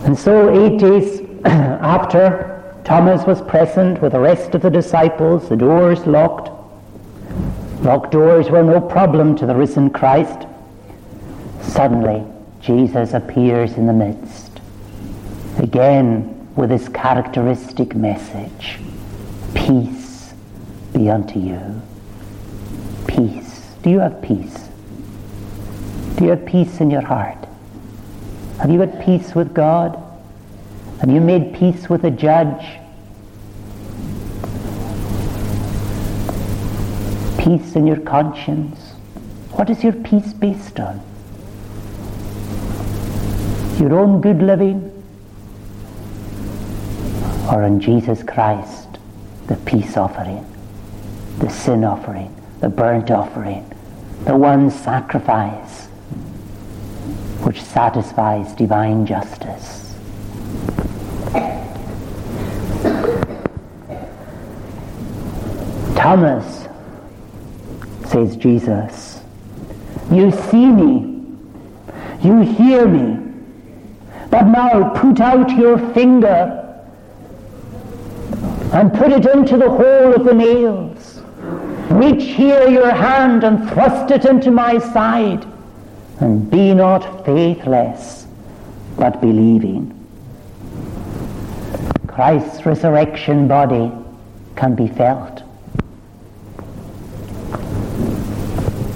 And 0.06 0.18
so, 0.18 0.50
eight 0.50 0.80
days 0.80 1.22
after 1.46 2.82
Thomas 2.84 3.26
was 3.26 3.42
present 3.42 4.02
with 4.02 4.12
the 4.12 4.20
rest 4.20 4.56
of 4.56 4.62
the 4.62 4.70
disciples, 4.70 5.48
the 5.50 5.56
doors 5.56 6.06
locked. 6.06 6.50
Locked 7.84 8.12
doors 8.12 8.50
were 8.50 8.64
no 8.64 8.82
problem 8.82 9.36
to 9.38 9.46
the 9.46 9.56
risen 9.56 9.90
Christ. 9.90 10.48
Suddenly, 11.62 12.26
Jesus 12.62 13.14
appears 13.14 13.74
in 13.74 13.88
the 13.88 13.94
midst, 13.94 14.60
again 15.58 16.30
with 16.56 16.70
his 16.70 16.88
characteristic 16.90 17.96
message 17.96 18.80
Peace 19.54 20.34
be 20.94 21.10
unto 21.10 21.40
you. 21.40 21.82
Peace. 23.08 23.43
Do 23.84 23.90
you 23.90 24.00
have 24.00 24.22
peace? 24.22 24.70
Do 26.16 26.24
you 26.24 26.30
have 26.30 26.46
peace 26.46 26.80
in 26.80 26.90
your 26.90 27.02
heart? 27.02 27.38
Have 28.60 28.70
you 28.70 28.80
had 28.80 29.04
peace 29.04 29.36
with 29.36 29.54
God? 29.54 30.02
Have 31.02 31.10
you 31.10 31.20
made 31.20 31.54
peace 31.54 31.90
with 31.90 32.06
a 32.06 32.12
judge? 32.12 32.64
Peace 37.38 37.76
in 37.76 37.86
your 37.86 38.00
conscience? 38.00 38.80
What 39.52 39.70
is 39.70 39.84
your 39.84 39.92
peace 39.92 40.32
based 40.32 40.80
on? 40.80 41.02
Your 43.82 44.00
own 44.00 44.22
good 44.22 44.42
living? 44.42 44.92
Or 47.52 47.64
on 47.64 47.82
Jesus 47.82 48.24
Christ, 48.24 48.98
the 49.48 49.58
peace 49.58 49.98
offering, 49.98 50.46
the 51.40 51.50
sin 51.50 51.84
offering, 51.84 52.34
the 52.62 52.70
burnt 52.70 53.12
offering, 53.12 53.70
the 54.26 54.36
one 54.36 54.72
sacrifice 54.72 55.88
which 57.44 57.62
satisfies 57.62 58.54
divine 58.54 59.06
justice. 59.06 59.96
Thomas, 65.96 66.68
says 68.08 68.38
Jesus, 68.38 69.22
you 70.12 70.32
see 70.32 70.68
me, 70.68 71.26
you 72.22 72.40
hear 72.42 72.88
me, 72.88 73.34
but 74.30 74.44
now 74.44 74.90
put 74.96 75.20
out 75.20 75.50
your 75.52 75.78
finger 75.94 76.60
and 78.74 78.94
put 78.94 79.12
it 79.12 79.26
into 79.26 79.58
the 79.58 79.70
hole 79.70 80.14
of 80.14 80.24
the 80.24 80.34
nails. 80.34 80.93
Reach 81.94 82.24
here 82.24 82.68
your 82.68 82.90
hand 82.90 83.44
and 83.44 83.70
thrust 83.70 84.10
it 84.10 84.26
into 84.26 84.50
my 84.50 84.80
side 84.80 85.46
and 86.20 86.50
be 86.50 86.74
not 86.74 87.24
faithless, 87.24 88.26
but 88.98 89.22
believing. 89.22 89.92
Christ's 92.08 92.66
resurrection 92.66 93.48
body 93.48 93.92
can 94.56 94.74
be 94.74 94.88
felt. 94.88 95.44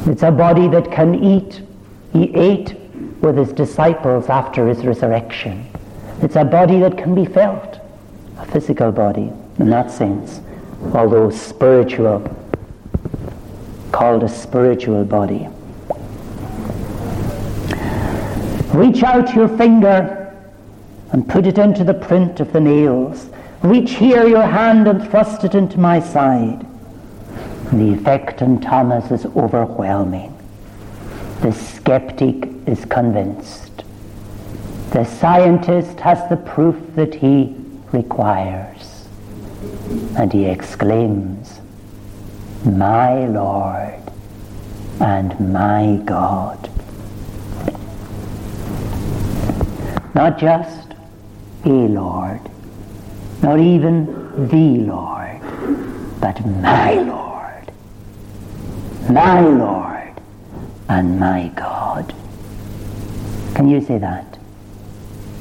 It's 0.07 0.23
a 0.23 0.31
body 0.31 0.67
that 0.67 0.91
can 0.91 1.23
eat. 1.23 1.61
He 2.13 2.33
ate 2.33 2.79
with 3.21 3.37
his 3.37 3.53
disciples 3.53 4.27
after 4.27 4.67
his 4.67 4.83
resurrection. 4.83 5.67
It's 6.23 6.35
a 6.35 6.43
body 6.43 6.79
that 6.79 6.97
can 6.97 7.13
be 7.13 7.25
felt, 7.25 7.79
a 8.39 8.45
physical 8.47 8.91
body 8.91 9.31
in 9.59 9.69
that 9.69 9.91
sense, 9.91 10.41
although 10.95 11.29
spiritual, 11.29 12.23
called 13.97 14.21
a 14.21 14.29
spiritual 14.29 15.03
body. 15.03 15.47
Reach 18.71 19.01
out 19.01 19.33
your 19.33 19.47
finger 19.57 20.37
and 21.11 21.27
put 21.27 21.47
it 21.47 21.57
into 21.57 21.83
the 21.83 21.95
print 21.95 22.39
of 22.39 22.53
the 22.53 22.59
nails. 22.59 23.27
Reach 23.63 23.93
here 23.93 24.27
your 24.27 24.43
hand 24.43 24.87
and 24.87 25.09
thrust 25.09 25.43
it 25.45 25.55
into 25.55 25.79
my 25.79 25.99
side. 25.99 26.63
And 27.71 27.81
the 27.81 27.99
effect 27.99 28.43
on 28.43 28.61
Thomas 28.61 29.09
is 29.09 29.25
overwhelming. 29.35 30.31
The 31.41 31.51
skeptic 31.51 32.49
is 32.67 32.85
convinced. 32.85 33.83
The 34.91 35.05
scientist 35.05 35.99
has 36.01 36.29
the 36.29 36.37
proof 36.37 36.75
that 36.93 37.15
he 37.15 37.55
requires. 37.91 39.07
And 40.15 40.31
he 40.31 40.45
exclaims, 40.45 41.56
My 42.67 43.25
Lord 43.27 44.01
and 44.99 45.53
my 45.53 46.01
God. 46.03 46.69
Not 50.13 50.37
just 50.37 50.93
a 51.63 51.69
Lord, 51.69 52.41
not 53.41 53.59
even 53.59 54.05
the 54.49 54.79
Lord, 54.85 55.39
but 56.19 56.45
my 56.45 56.93
Lord, 56.95 57.71
my 59.09 59.39
Lord, 59.39 60.13
and 60.89 61.19
my 61.19 61.47
God. 61.55 62.13
Can 63.55 63.69
you 63.69 63.79
say 63.79 63.97
that? 63.97 64.37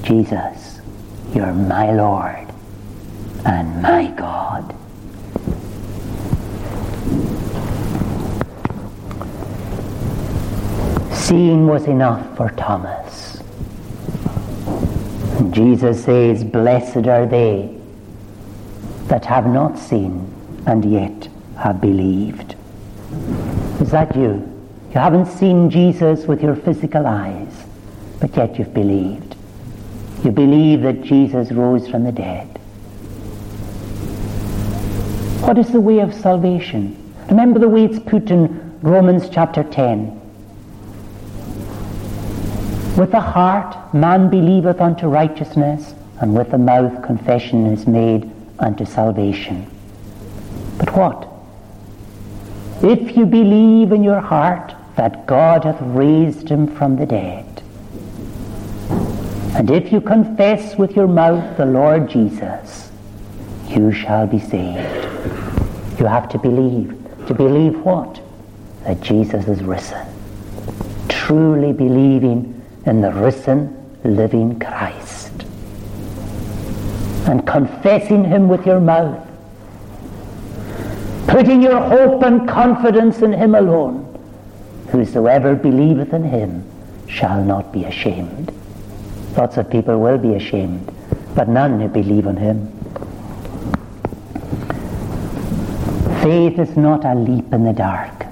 Jesus, 0.03 0.81
you're 1.35 1.53
my 1.53 1.91
Lord 1.91 2.47
and 3.45 3.83
my 3.83 4.09
God. 4.13 4.76
Seeing 11.27 11.67
was 11.67 11.87
enough 11.87 12.37
for 12.37 12.51
Thomas. 12.51 13.43
Jesus 15.51 16.05
says, 16.05 16.45
Blessed 16.45 17.09
are 17.09 17.27
they 17.27 17.77
that 19.09 19.25
have 19.25 19.45
not 19.45 19.77
seen 19.77 20.33
and 20.69 20.85
yet 20.85 21.29
have 21.59 21.81
believed. 21.81 22.55
Is 23.81 23.91
that 23.91 24.15
you? 24.15 24.35
You 24.91 25.01
haven't 25.01 25.27
seen 25.27 25.69
Jesus 25.69 26.27
with 26.27 26.45
your 26.45 26.55
physical 26.55 27.09
eyes, 27.09 27.65
but 28.21 28.37
yet 28.37 28.57
you've 28.57 28.73
believed. 28.73 29.35
You 30.23 30.31
believe 30.31 30.83
that 30.83 31.03
Jesus 31.03 31.51
rose 31.51 31.89
from 31.89 32.05
the 32.05 32.13
dead. 32.13 32.47
What 35.45 35.59
is 35.59 35.73
the 35.73 35.81
way 35.81 35.99
of 35.99 36.15
salvation? 36.15 36.97
Remember 37.29 37.59
the 37.59 37.69
way 37.69 37.85
it's 37.85 37.99
put 37.99 38.31
in 38.31 38.79
Romans 38.81 39.29
chapter 39.29 39.65
10. 39.65 40.23
With 42.97 43.11
the 43.11 43.21
heart 43.21 43.93
man 43.93 44.31
believeth 44.31 44.81
unto 44.81 45.07
righteousness, 45.07 45.95
and 46.19 46.35
with 46.35 46.51
the 46.51 46.57
mouth 46.57 47.03
confession 47.05 47.67
is 47.67 47.87
made 47.87 48.31
unto 48.59 48.87
salvation. 48.87 49.71
But 50.79 50.97
what? 50.97 51.29
If 52.83 53.15
you 53.15 53.27
believe 53.27 53.93
in 53.93 54.03
your 54.03 54.21
heart 54.21 54.75
that 54.97 55.27
God 55.27 55.65
hath 55.65 55.77
raised 55.81 56.49
him 56.49 56.75
from 56.75 56.97
the 56.97 57.05
dead, 57.05 57.45
and 59.55 59.71
if 59.71 59.93
you 59.93 60.01
confess 60.01 60.77
with 60.79 60.97
your 60.97 61.07
mouth 61.07 61.59
the 61.59 61.67
Lord 61.67 62.09
Jesus, 62.09 62.91
you 63.69 63.93
shall 63.93 64.27
be 64.27 64.39
saved. 64.39 65.05
You 66.01 66.07
have 66.07 66.31
to 66.31 66.39
believe. 66.39 66.97
To 67.27 67.35
believe 67.35 67.79
what? 67.81 68.23
That 68.85 69.03
Jesus 69.03 69.49
is 69.49 69.63
risen. 69.63 70.07
Truly 71.09 71.75
believing 71.75 72.56
in 72.87 73.01
the 73.01 73.13
risen, 73.13 73.77
living 74.05 74.59
Christ. 74.59 75.33
And 77.27 77.47
confessing 77.47 78.25
him 78.25 78.49
with 78.49 78.65
your 78.65 78.81
mouth. 78.81 79.27
Putting 81.27 81.61
your 81.61 81.81
hope 81.81 82.23
and 82.23 82.49
confidence 82.49 83.19
in 83.23 83.33
him 83.33 83.57
alone. 83.57 84.05
Whosoever 84.91 85.57
believeth 85.57 86.13
in 86.13 86.23
him 86.23 86.65
shall 87.09 87.43
not 87.43 87.73
be 87.73 87.85
ashamed. 87.85 88.53
Lots 89.37 89.57
of 89.57 89.69
people 89.69 89.99
will 89.99 90.19
be 90.19 90.35
ashamed, 90.35 90.91
but 91.35 91.49
none 91.49 91.81
who 91.81 91.89
believe 91.89 92.27
in 92.27 92.37
him. 92.37 92.73
Faith 96.23 96.59
is 96.59 96.77
not 96.77 97.05
a 97.05 97.15
leap 97.15 97.53
in 97.53 97.65
the 97.65 97.73
dark. 97.73 98.27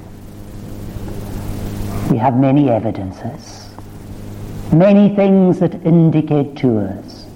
We 2.10 2.16
have 2.18 2.36
many 2.36 2.70
evidences, 2.70 3.63
many 4.74 5.14
things 5.14 5.60
that 5.60 5.74
indicate 5.86 6.56
to 6.56 6.78
us 6.78 7.26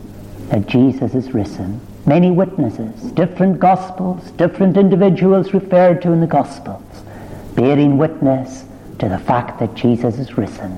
that 0.49 0.67
Jesus 0.67 1.15
is 1.15 1.33
risen. 1.33 1.81
Many 2.07 2.31
witnesses, 2.31 3.13
different 3.13 3.59
gospels, 3.59 4.31
different 4.33 4.77
individuals 4.77 5.53
referred 5.53 6.03
to 6.03 6.13
in 6.13 6.21
the 6.21 6.27
gospels, 6.27 6.83
bearing 7.55 7.99
witness 7.99 8.65
to 8.99 9.09
the 9.09 9.19
fact 9.19 9.61
that 9.61 9.75
Jesus 9.75 10.19
is 10.19 10.37
risen. 10.39 10.73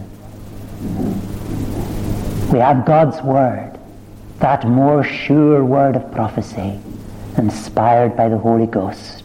We 2.51 2.59
have 2.59 2.85
God's 2.85 3.23
word, 3.23 3.79
that 4.41 4.67
more 4.67 5.05
sure 5.05 5.65
word 5.65 5.97
of 5.97 6.11
prophecy, 6.13 6.81
inspired 7.39 8.17
by 8.17 8.29
the 8.29 8.39
Holy 8.39 8.67
Ghost 8.67 9.21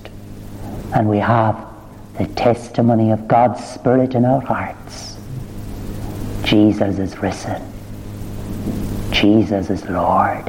and 0.96 1.10
we 1.10 1.18
have 1.18 1.68
the 2.18 2.26
testimony 2.28 3.12
of 3.12 3.28
God's 3.28 3.62
Spirit 3.64 4.16
in 4.16 4.24
our 4.24 4.40
hearts. 4.40 5.15
Jesus 6.56 7.00
is 7.00 7.18
risen. 7.18 7.62
Jesus 9.12 9.70
is 9.70 9.84
Lord. 9.90 10.46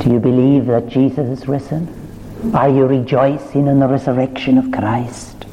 Do 0.00 0.10
you 0.10 0.20
believe 0.20 0.66
that 0.66 0.88
Jesus 0.88 1.40
is 1.40 1.48
risen? 1.48 1.88
Are 2.52 2.68
you 2.68 2.86
rejoicing 2.86 3.68
in 3.68 3.80
the 3.80 3.88
resurrection 3.88 4.58
of 4.58 4.70
Christ? 4.70 5.46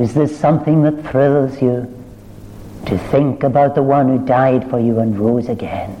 Is 0.00 0.14
this 0.14 0.34
something 0.38 0.82
that 0.82 1.10
thrills 1.10 1.60
you? 1.60 1.94
to 2.86 2.98
think 3.10 3.42
about 3.44 3.74
the 3.76 3.82
one 3.82 4.08
who 4.08 4.24
died 4.26 4.68
for 4.68 4.80
you 4.80 4.98
and 4.98 5.16
rose 5.16 5.48
again 5.48 5.96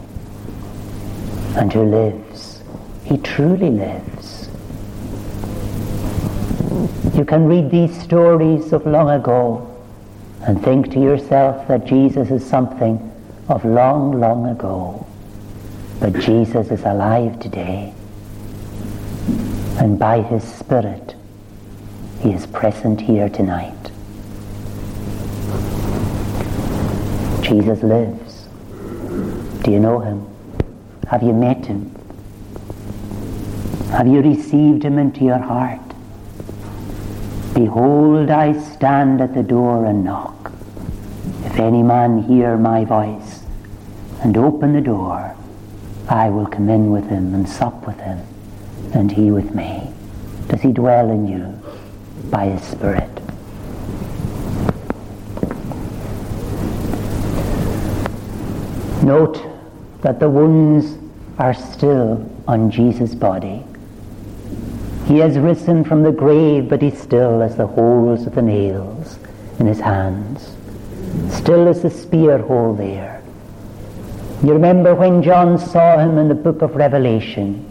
and 1.54 1.72
who 1.72 1.84
lives. 1.84 2.29
He 3.10 3.18
truly 3.18 3.70
lives. 3.70 4.48
You 7.16 7.24
can 7.24 7.46
read 7.46 7.68
these 7.68 8.00
stories 8.00 8.72
of 8.72 8.86
long 8.86 9.10
ago 9.10 9.66
and 10.42 10.62
think 10.62 10.92
to 10.92 11.00
yourself 11.00 11.66
that 11.66 11.86
Jesus 11.86 12.30
is 12.30 12.48
something 12.48 13.12
of 13.48 13.64
long, 13.64 14.20
long 14.20 14.46
ago. 14.46 15.04
But 15.98 16.20
Jesus 16.20 16.70
is 16.70 16.82
alive 16.82 17.40
today. 17.40 17.92
And 19.80 19.98
by 19.98 20.22
his 20.22 20.44
Spirit, 20.44 21.16
he 22.20 22.30
is 22.30 22.46
present 22.46 23.00
here 23.00 23.28
tonight. 23.28 23.90
Jesus 27.42 27.82
lives. 27.82 28.46
Do 29.64 29.72
you 29.72 29.80
know 29.80 29.98
him? 29.98 30.28
Have 31.08 31.24
you 31.24 31.32
met 31.32 31.66
him? 31.66 31.99
Have 33.90 34.06
you 34.06 34.22
received 34.22 34.84
him 34.84 34.98
into 34.98 35.24
your 35.24 35.38
heart? 35.38 35.80
Behold, 37.54 38.30
I 38.30 38.58
stand 38.58 39.20
at 39.20 39.34
the 39.34 39.42
door 39.42 39.84
and 39.84 40.04
knock. 40.04 40.52
If 41.44 41.58
any 41.58 41.82
man 41.82 42.22
hear 42.22 42.56
my 42.56 42.84
voice 42.84 43.42
and 44.22 44.36
open 44.36 44.72
the 44.74 44.80
door, 44.80 45.34
I 46.08 46.30
will 46.30 46.46
come 46.46 46.68
in 46.68 46.92
with 46.92 47.08
him 47.08 47.34
and 47.34 47.48
sup 47.48 47.84
with 47.86 47.98
him, 47.98 48.20
and 48.94 49.10
he 49.10 49.32
with 49.32 49.54
me. 49.54 49.92
Does 50.48 50.60
he 50.60 50.72
dwell 50.72 51.10
in 51.10 51.26
you 51.26 51.60
by 52.30 52.46
his 52.46 52.62
Spirit? 52.62 53.10
Note 59.02 59.44
that 60.02 60.20
the 60.20 60.30
wounds 60.30 60.96
are 61.38 61.54
still 61.54 62.30
on 62.46 62.70
Jesus' 62.70 63.14
body. 63.14 63.64
He 65.10 65.18
has 65.18 65.36
risen 65.36 65.82
from 65.82 66.04
the 66.04 66.12
grave, 66.12 66.68
but 66.68 66.80
he 66.80 66.92
still 66.92 67.40
has 67.40 67.56
the 67.56 67.66
holes 67.66 68.28
of 68.28 68.36
the 68.36 68.42
nails 68.42 69.18
in 69.58 69.66
his 69.66 69.80
hands. 69.80 70.54
Still 71.30 71.66
is 71.66 71.82
the 71.82 71.90
spear 71.90 72.38
hole 72.38 72.74
there. 72.74 73.20
You 74.44 74.52
remember 74.52 74.94
when 74.94 75.20
John 75.20 75.58
saw 75.58 75.98
him 75.98 76.16
in 76.16 76.28
the 76.28 76.36
book 76.36 76.62
of 76.62 76.76
Revelation, 76.76 77.68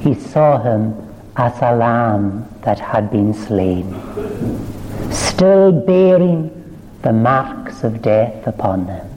he 0.00 0.12
saw 0.12 0.60
him 0.60 0.94
as 1.38 1.56
a 1.62 1.74
lamb 1.74 2.46
that 2.60 2.78
had 2.78 3.10
been 3.10 3.32
slain, 3.32 3.90
still 5.10 5.72
bearing 5.72 6.52
the 7.00 7.14
marks 7.14 7.82
of 7.82 8.02
death 8.02 8.46
upon 8.46 8.88
him 8.88 9.08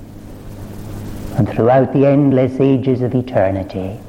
and 1.36 1.50
throughout 1.50 1.92
the 1.92 2.06
endless 2.06 2.62
ages 2.62 3.02
of 3.02 3.14
eternity, 3.14 4.00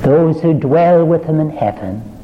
those 0.00 0.40
who 0.40 0.54
dwell 0.54 1.04
with 1.04 1.22
him 1.22 1.38
in 1.38 1.50
heaven 1.50 2.15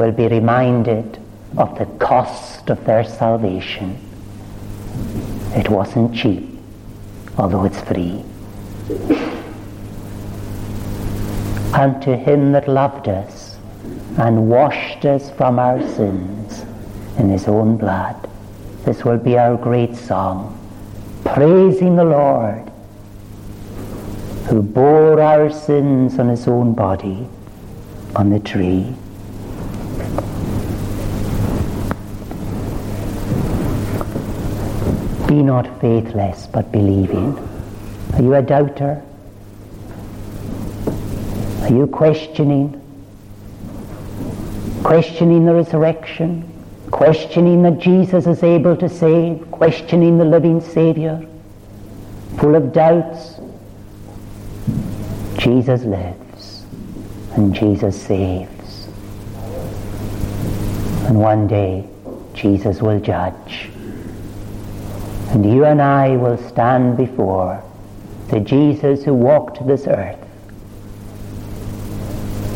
will 0.00 0.12
be 0.12 0.28
reminded 0.28 1.18
of 1.58 1.78
the 1.78 1.84
cost 1.98 2.70
of 2.70 2.82
their 2.86 3.04
salvation. 3.04 3.98
It 5.54 5.68
wasn't 5.68 6.14
cheap, 6.14 6.48
although 7.36 7.64
it's 7.64 7.82
free. 7.82 8.24
And 11.74 12.00
to 12.00 12.16
him 12.16 12.52
that 12.52 12.66
loved 12.66 13.08
us 13.08 13.58
and 14.16 14.48
washed 14.48 15.04
us 15.04 15.30
from 15.32 15.58
our 15.58 15.82
sins 15.86 16.64
in 17.18 17.28
his 17.28 17.46
own 17.46 17.76
blood. 17.76 18.16
This 18.86 19.04
will 19.04 19.18
be 19.18 19.36
our 19.36 19.58
great 19.58 19.94
song, 19.96 20.58
praising 21.26 21.96
the 21.96 22.04
Lord 22.04 22.72
who 24.48 24.62
bore 24.62 25.20
our 25.20 25.50
sins 25.50 26.18
on 26.18 26.30
his 26.30 26.48
own 26.48 26.72
body 26.72 27.28
on 28.16 28.30
the 28.30 28.40
tree. 28.40 28.94
Be 35.30 35.44
not 35.44 35.80
faithless, 35.80 36.48
but 36.48 36.72
believing. 36.72 37.38
Are 38.14 38.20
you 38.20 38.34
a 38.34 38.42
doubter? 38.42 39.00
Are 41.60 41.72
you 41.72 41.86
questioning? 41.86 42.74
Questioning 44.82 45.44
the 45.44 45.54
resurrection? 45.54 46.52
Questioning 46.90 47.62
that 47.62 47.78
Jesus 47.78 48.26
is 48.26 48.42
able 48.42 48.76
to 48.78 48.88
save? 48.88 49.48
Questioning 49.52 50.18
the 50.18 50.24
living 50.24 50.60
Saviour? 50.60 51.24
Full 52.38 52.56
of 52.56 52.72
doubts? 52.72 53.36
Jesus 55.38 55.84
lives 55.84 56.64
and 57.36 57.54
Jesus 57.54 58.02
saves. 58.02 58.88
And 61.06 61.20
one 61.20 61.46
day 61.46 61.86
Jesus 62.34 62.82
will 62.82 62.98
judge. 62.98 63.70
And 65.30 65.44
you 65.44 65.64
and 65.64 65.80
I 65.80 66.16
will 66.16 66.36
stand 66.36 66.96
before 66.96 67.62
the 68.30 68.40
Jesus 68.40 69.04
who 69.04 69.14
walked 69.14 69.66
this 69.66 69.86
earth. 69.86 70.18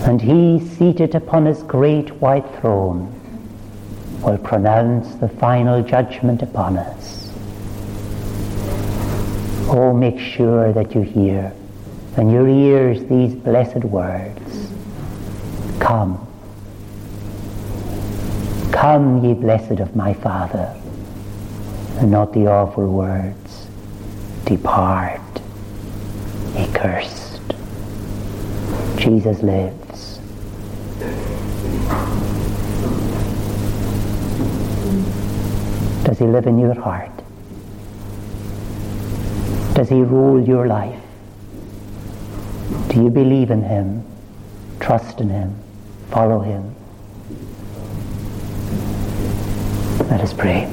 And 0.06 0.20
he, 0.20 0.60
seated 0.76 1.14
upon 1.14 1.46
his 1.46 1.62
great 1.62 2.10
white 2.20 2.46
throne, 2.60 3.10
will 4.22 4.38
pronounce 4.38 5.14
the 5.14 5.28
final 5.28 5.82
judgment 5.82 6.42
upon 6.42 6.76
us. 6.76 7.30
Oh, 9.68 9.92
make 9.92 10.18
sure 10.18 10.72
that 10.72 10.94
you 10.94 11.02
hear 11.02 11.52
in 12.16 12.30
your 12.30 12.48
ears 12.48 13.04
these 13.08 13.34
blessed 13.34 13.84
words. 13.84 14.70
Come. 15.80 16.26
Come, 18.72 19.24
ye 19.24 19.34
blessed 19.34 19.80
of 19.80 19.96
my 19.96 20.14
Father, 20.14 20.74
and 21.98 22.10
not 22.10 22.32
the 22.32 22.46
awful 22.46 22.86
words, 22.86 23.66
Depart, 24.44 25.20
ye 26.54 26.66
cursed. 26.72 27.40
Jesus 28.96 29.42
lives. 29.42 30.18
Does 36.04 36.18
he 36.18 36.26
live 36.26 36.46
in 36.46 36.58
your 36.58 36.74
heart? 36.74 37.10
Does 39.74 39.88
he 39.88 40.02
rule 40.02 40.40
your 40.40 40.66
life? 40.66 41.00
Do 42.88 43.02
you 43.02 43.10
believe 43.10 43.50
in 43.50 43.62
him? 43.62 44.04
Trust 44.80 45.20
in 45.20 45.28
him? 45.28 45.54
Follow 46.10 46.40
him? 46.40 46.74
Let 50.08 50.20
us 50.20 50.32
pray. 50.32 50.70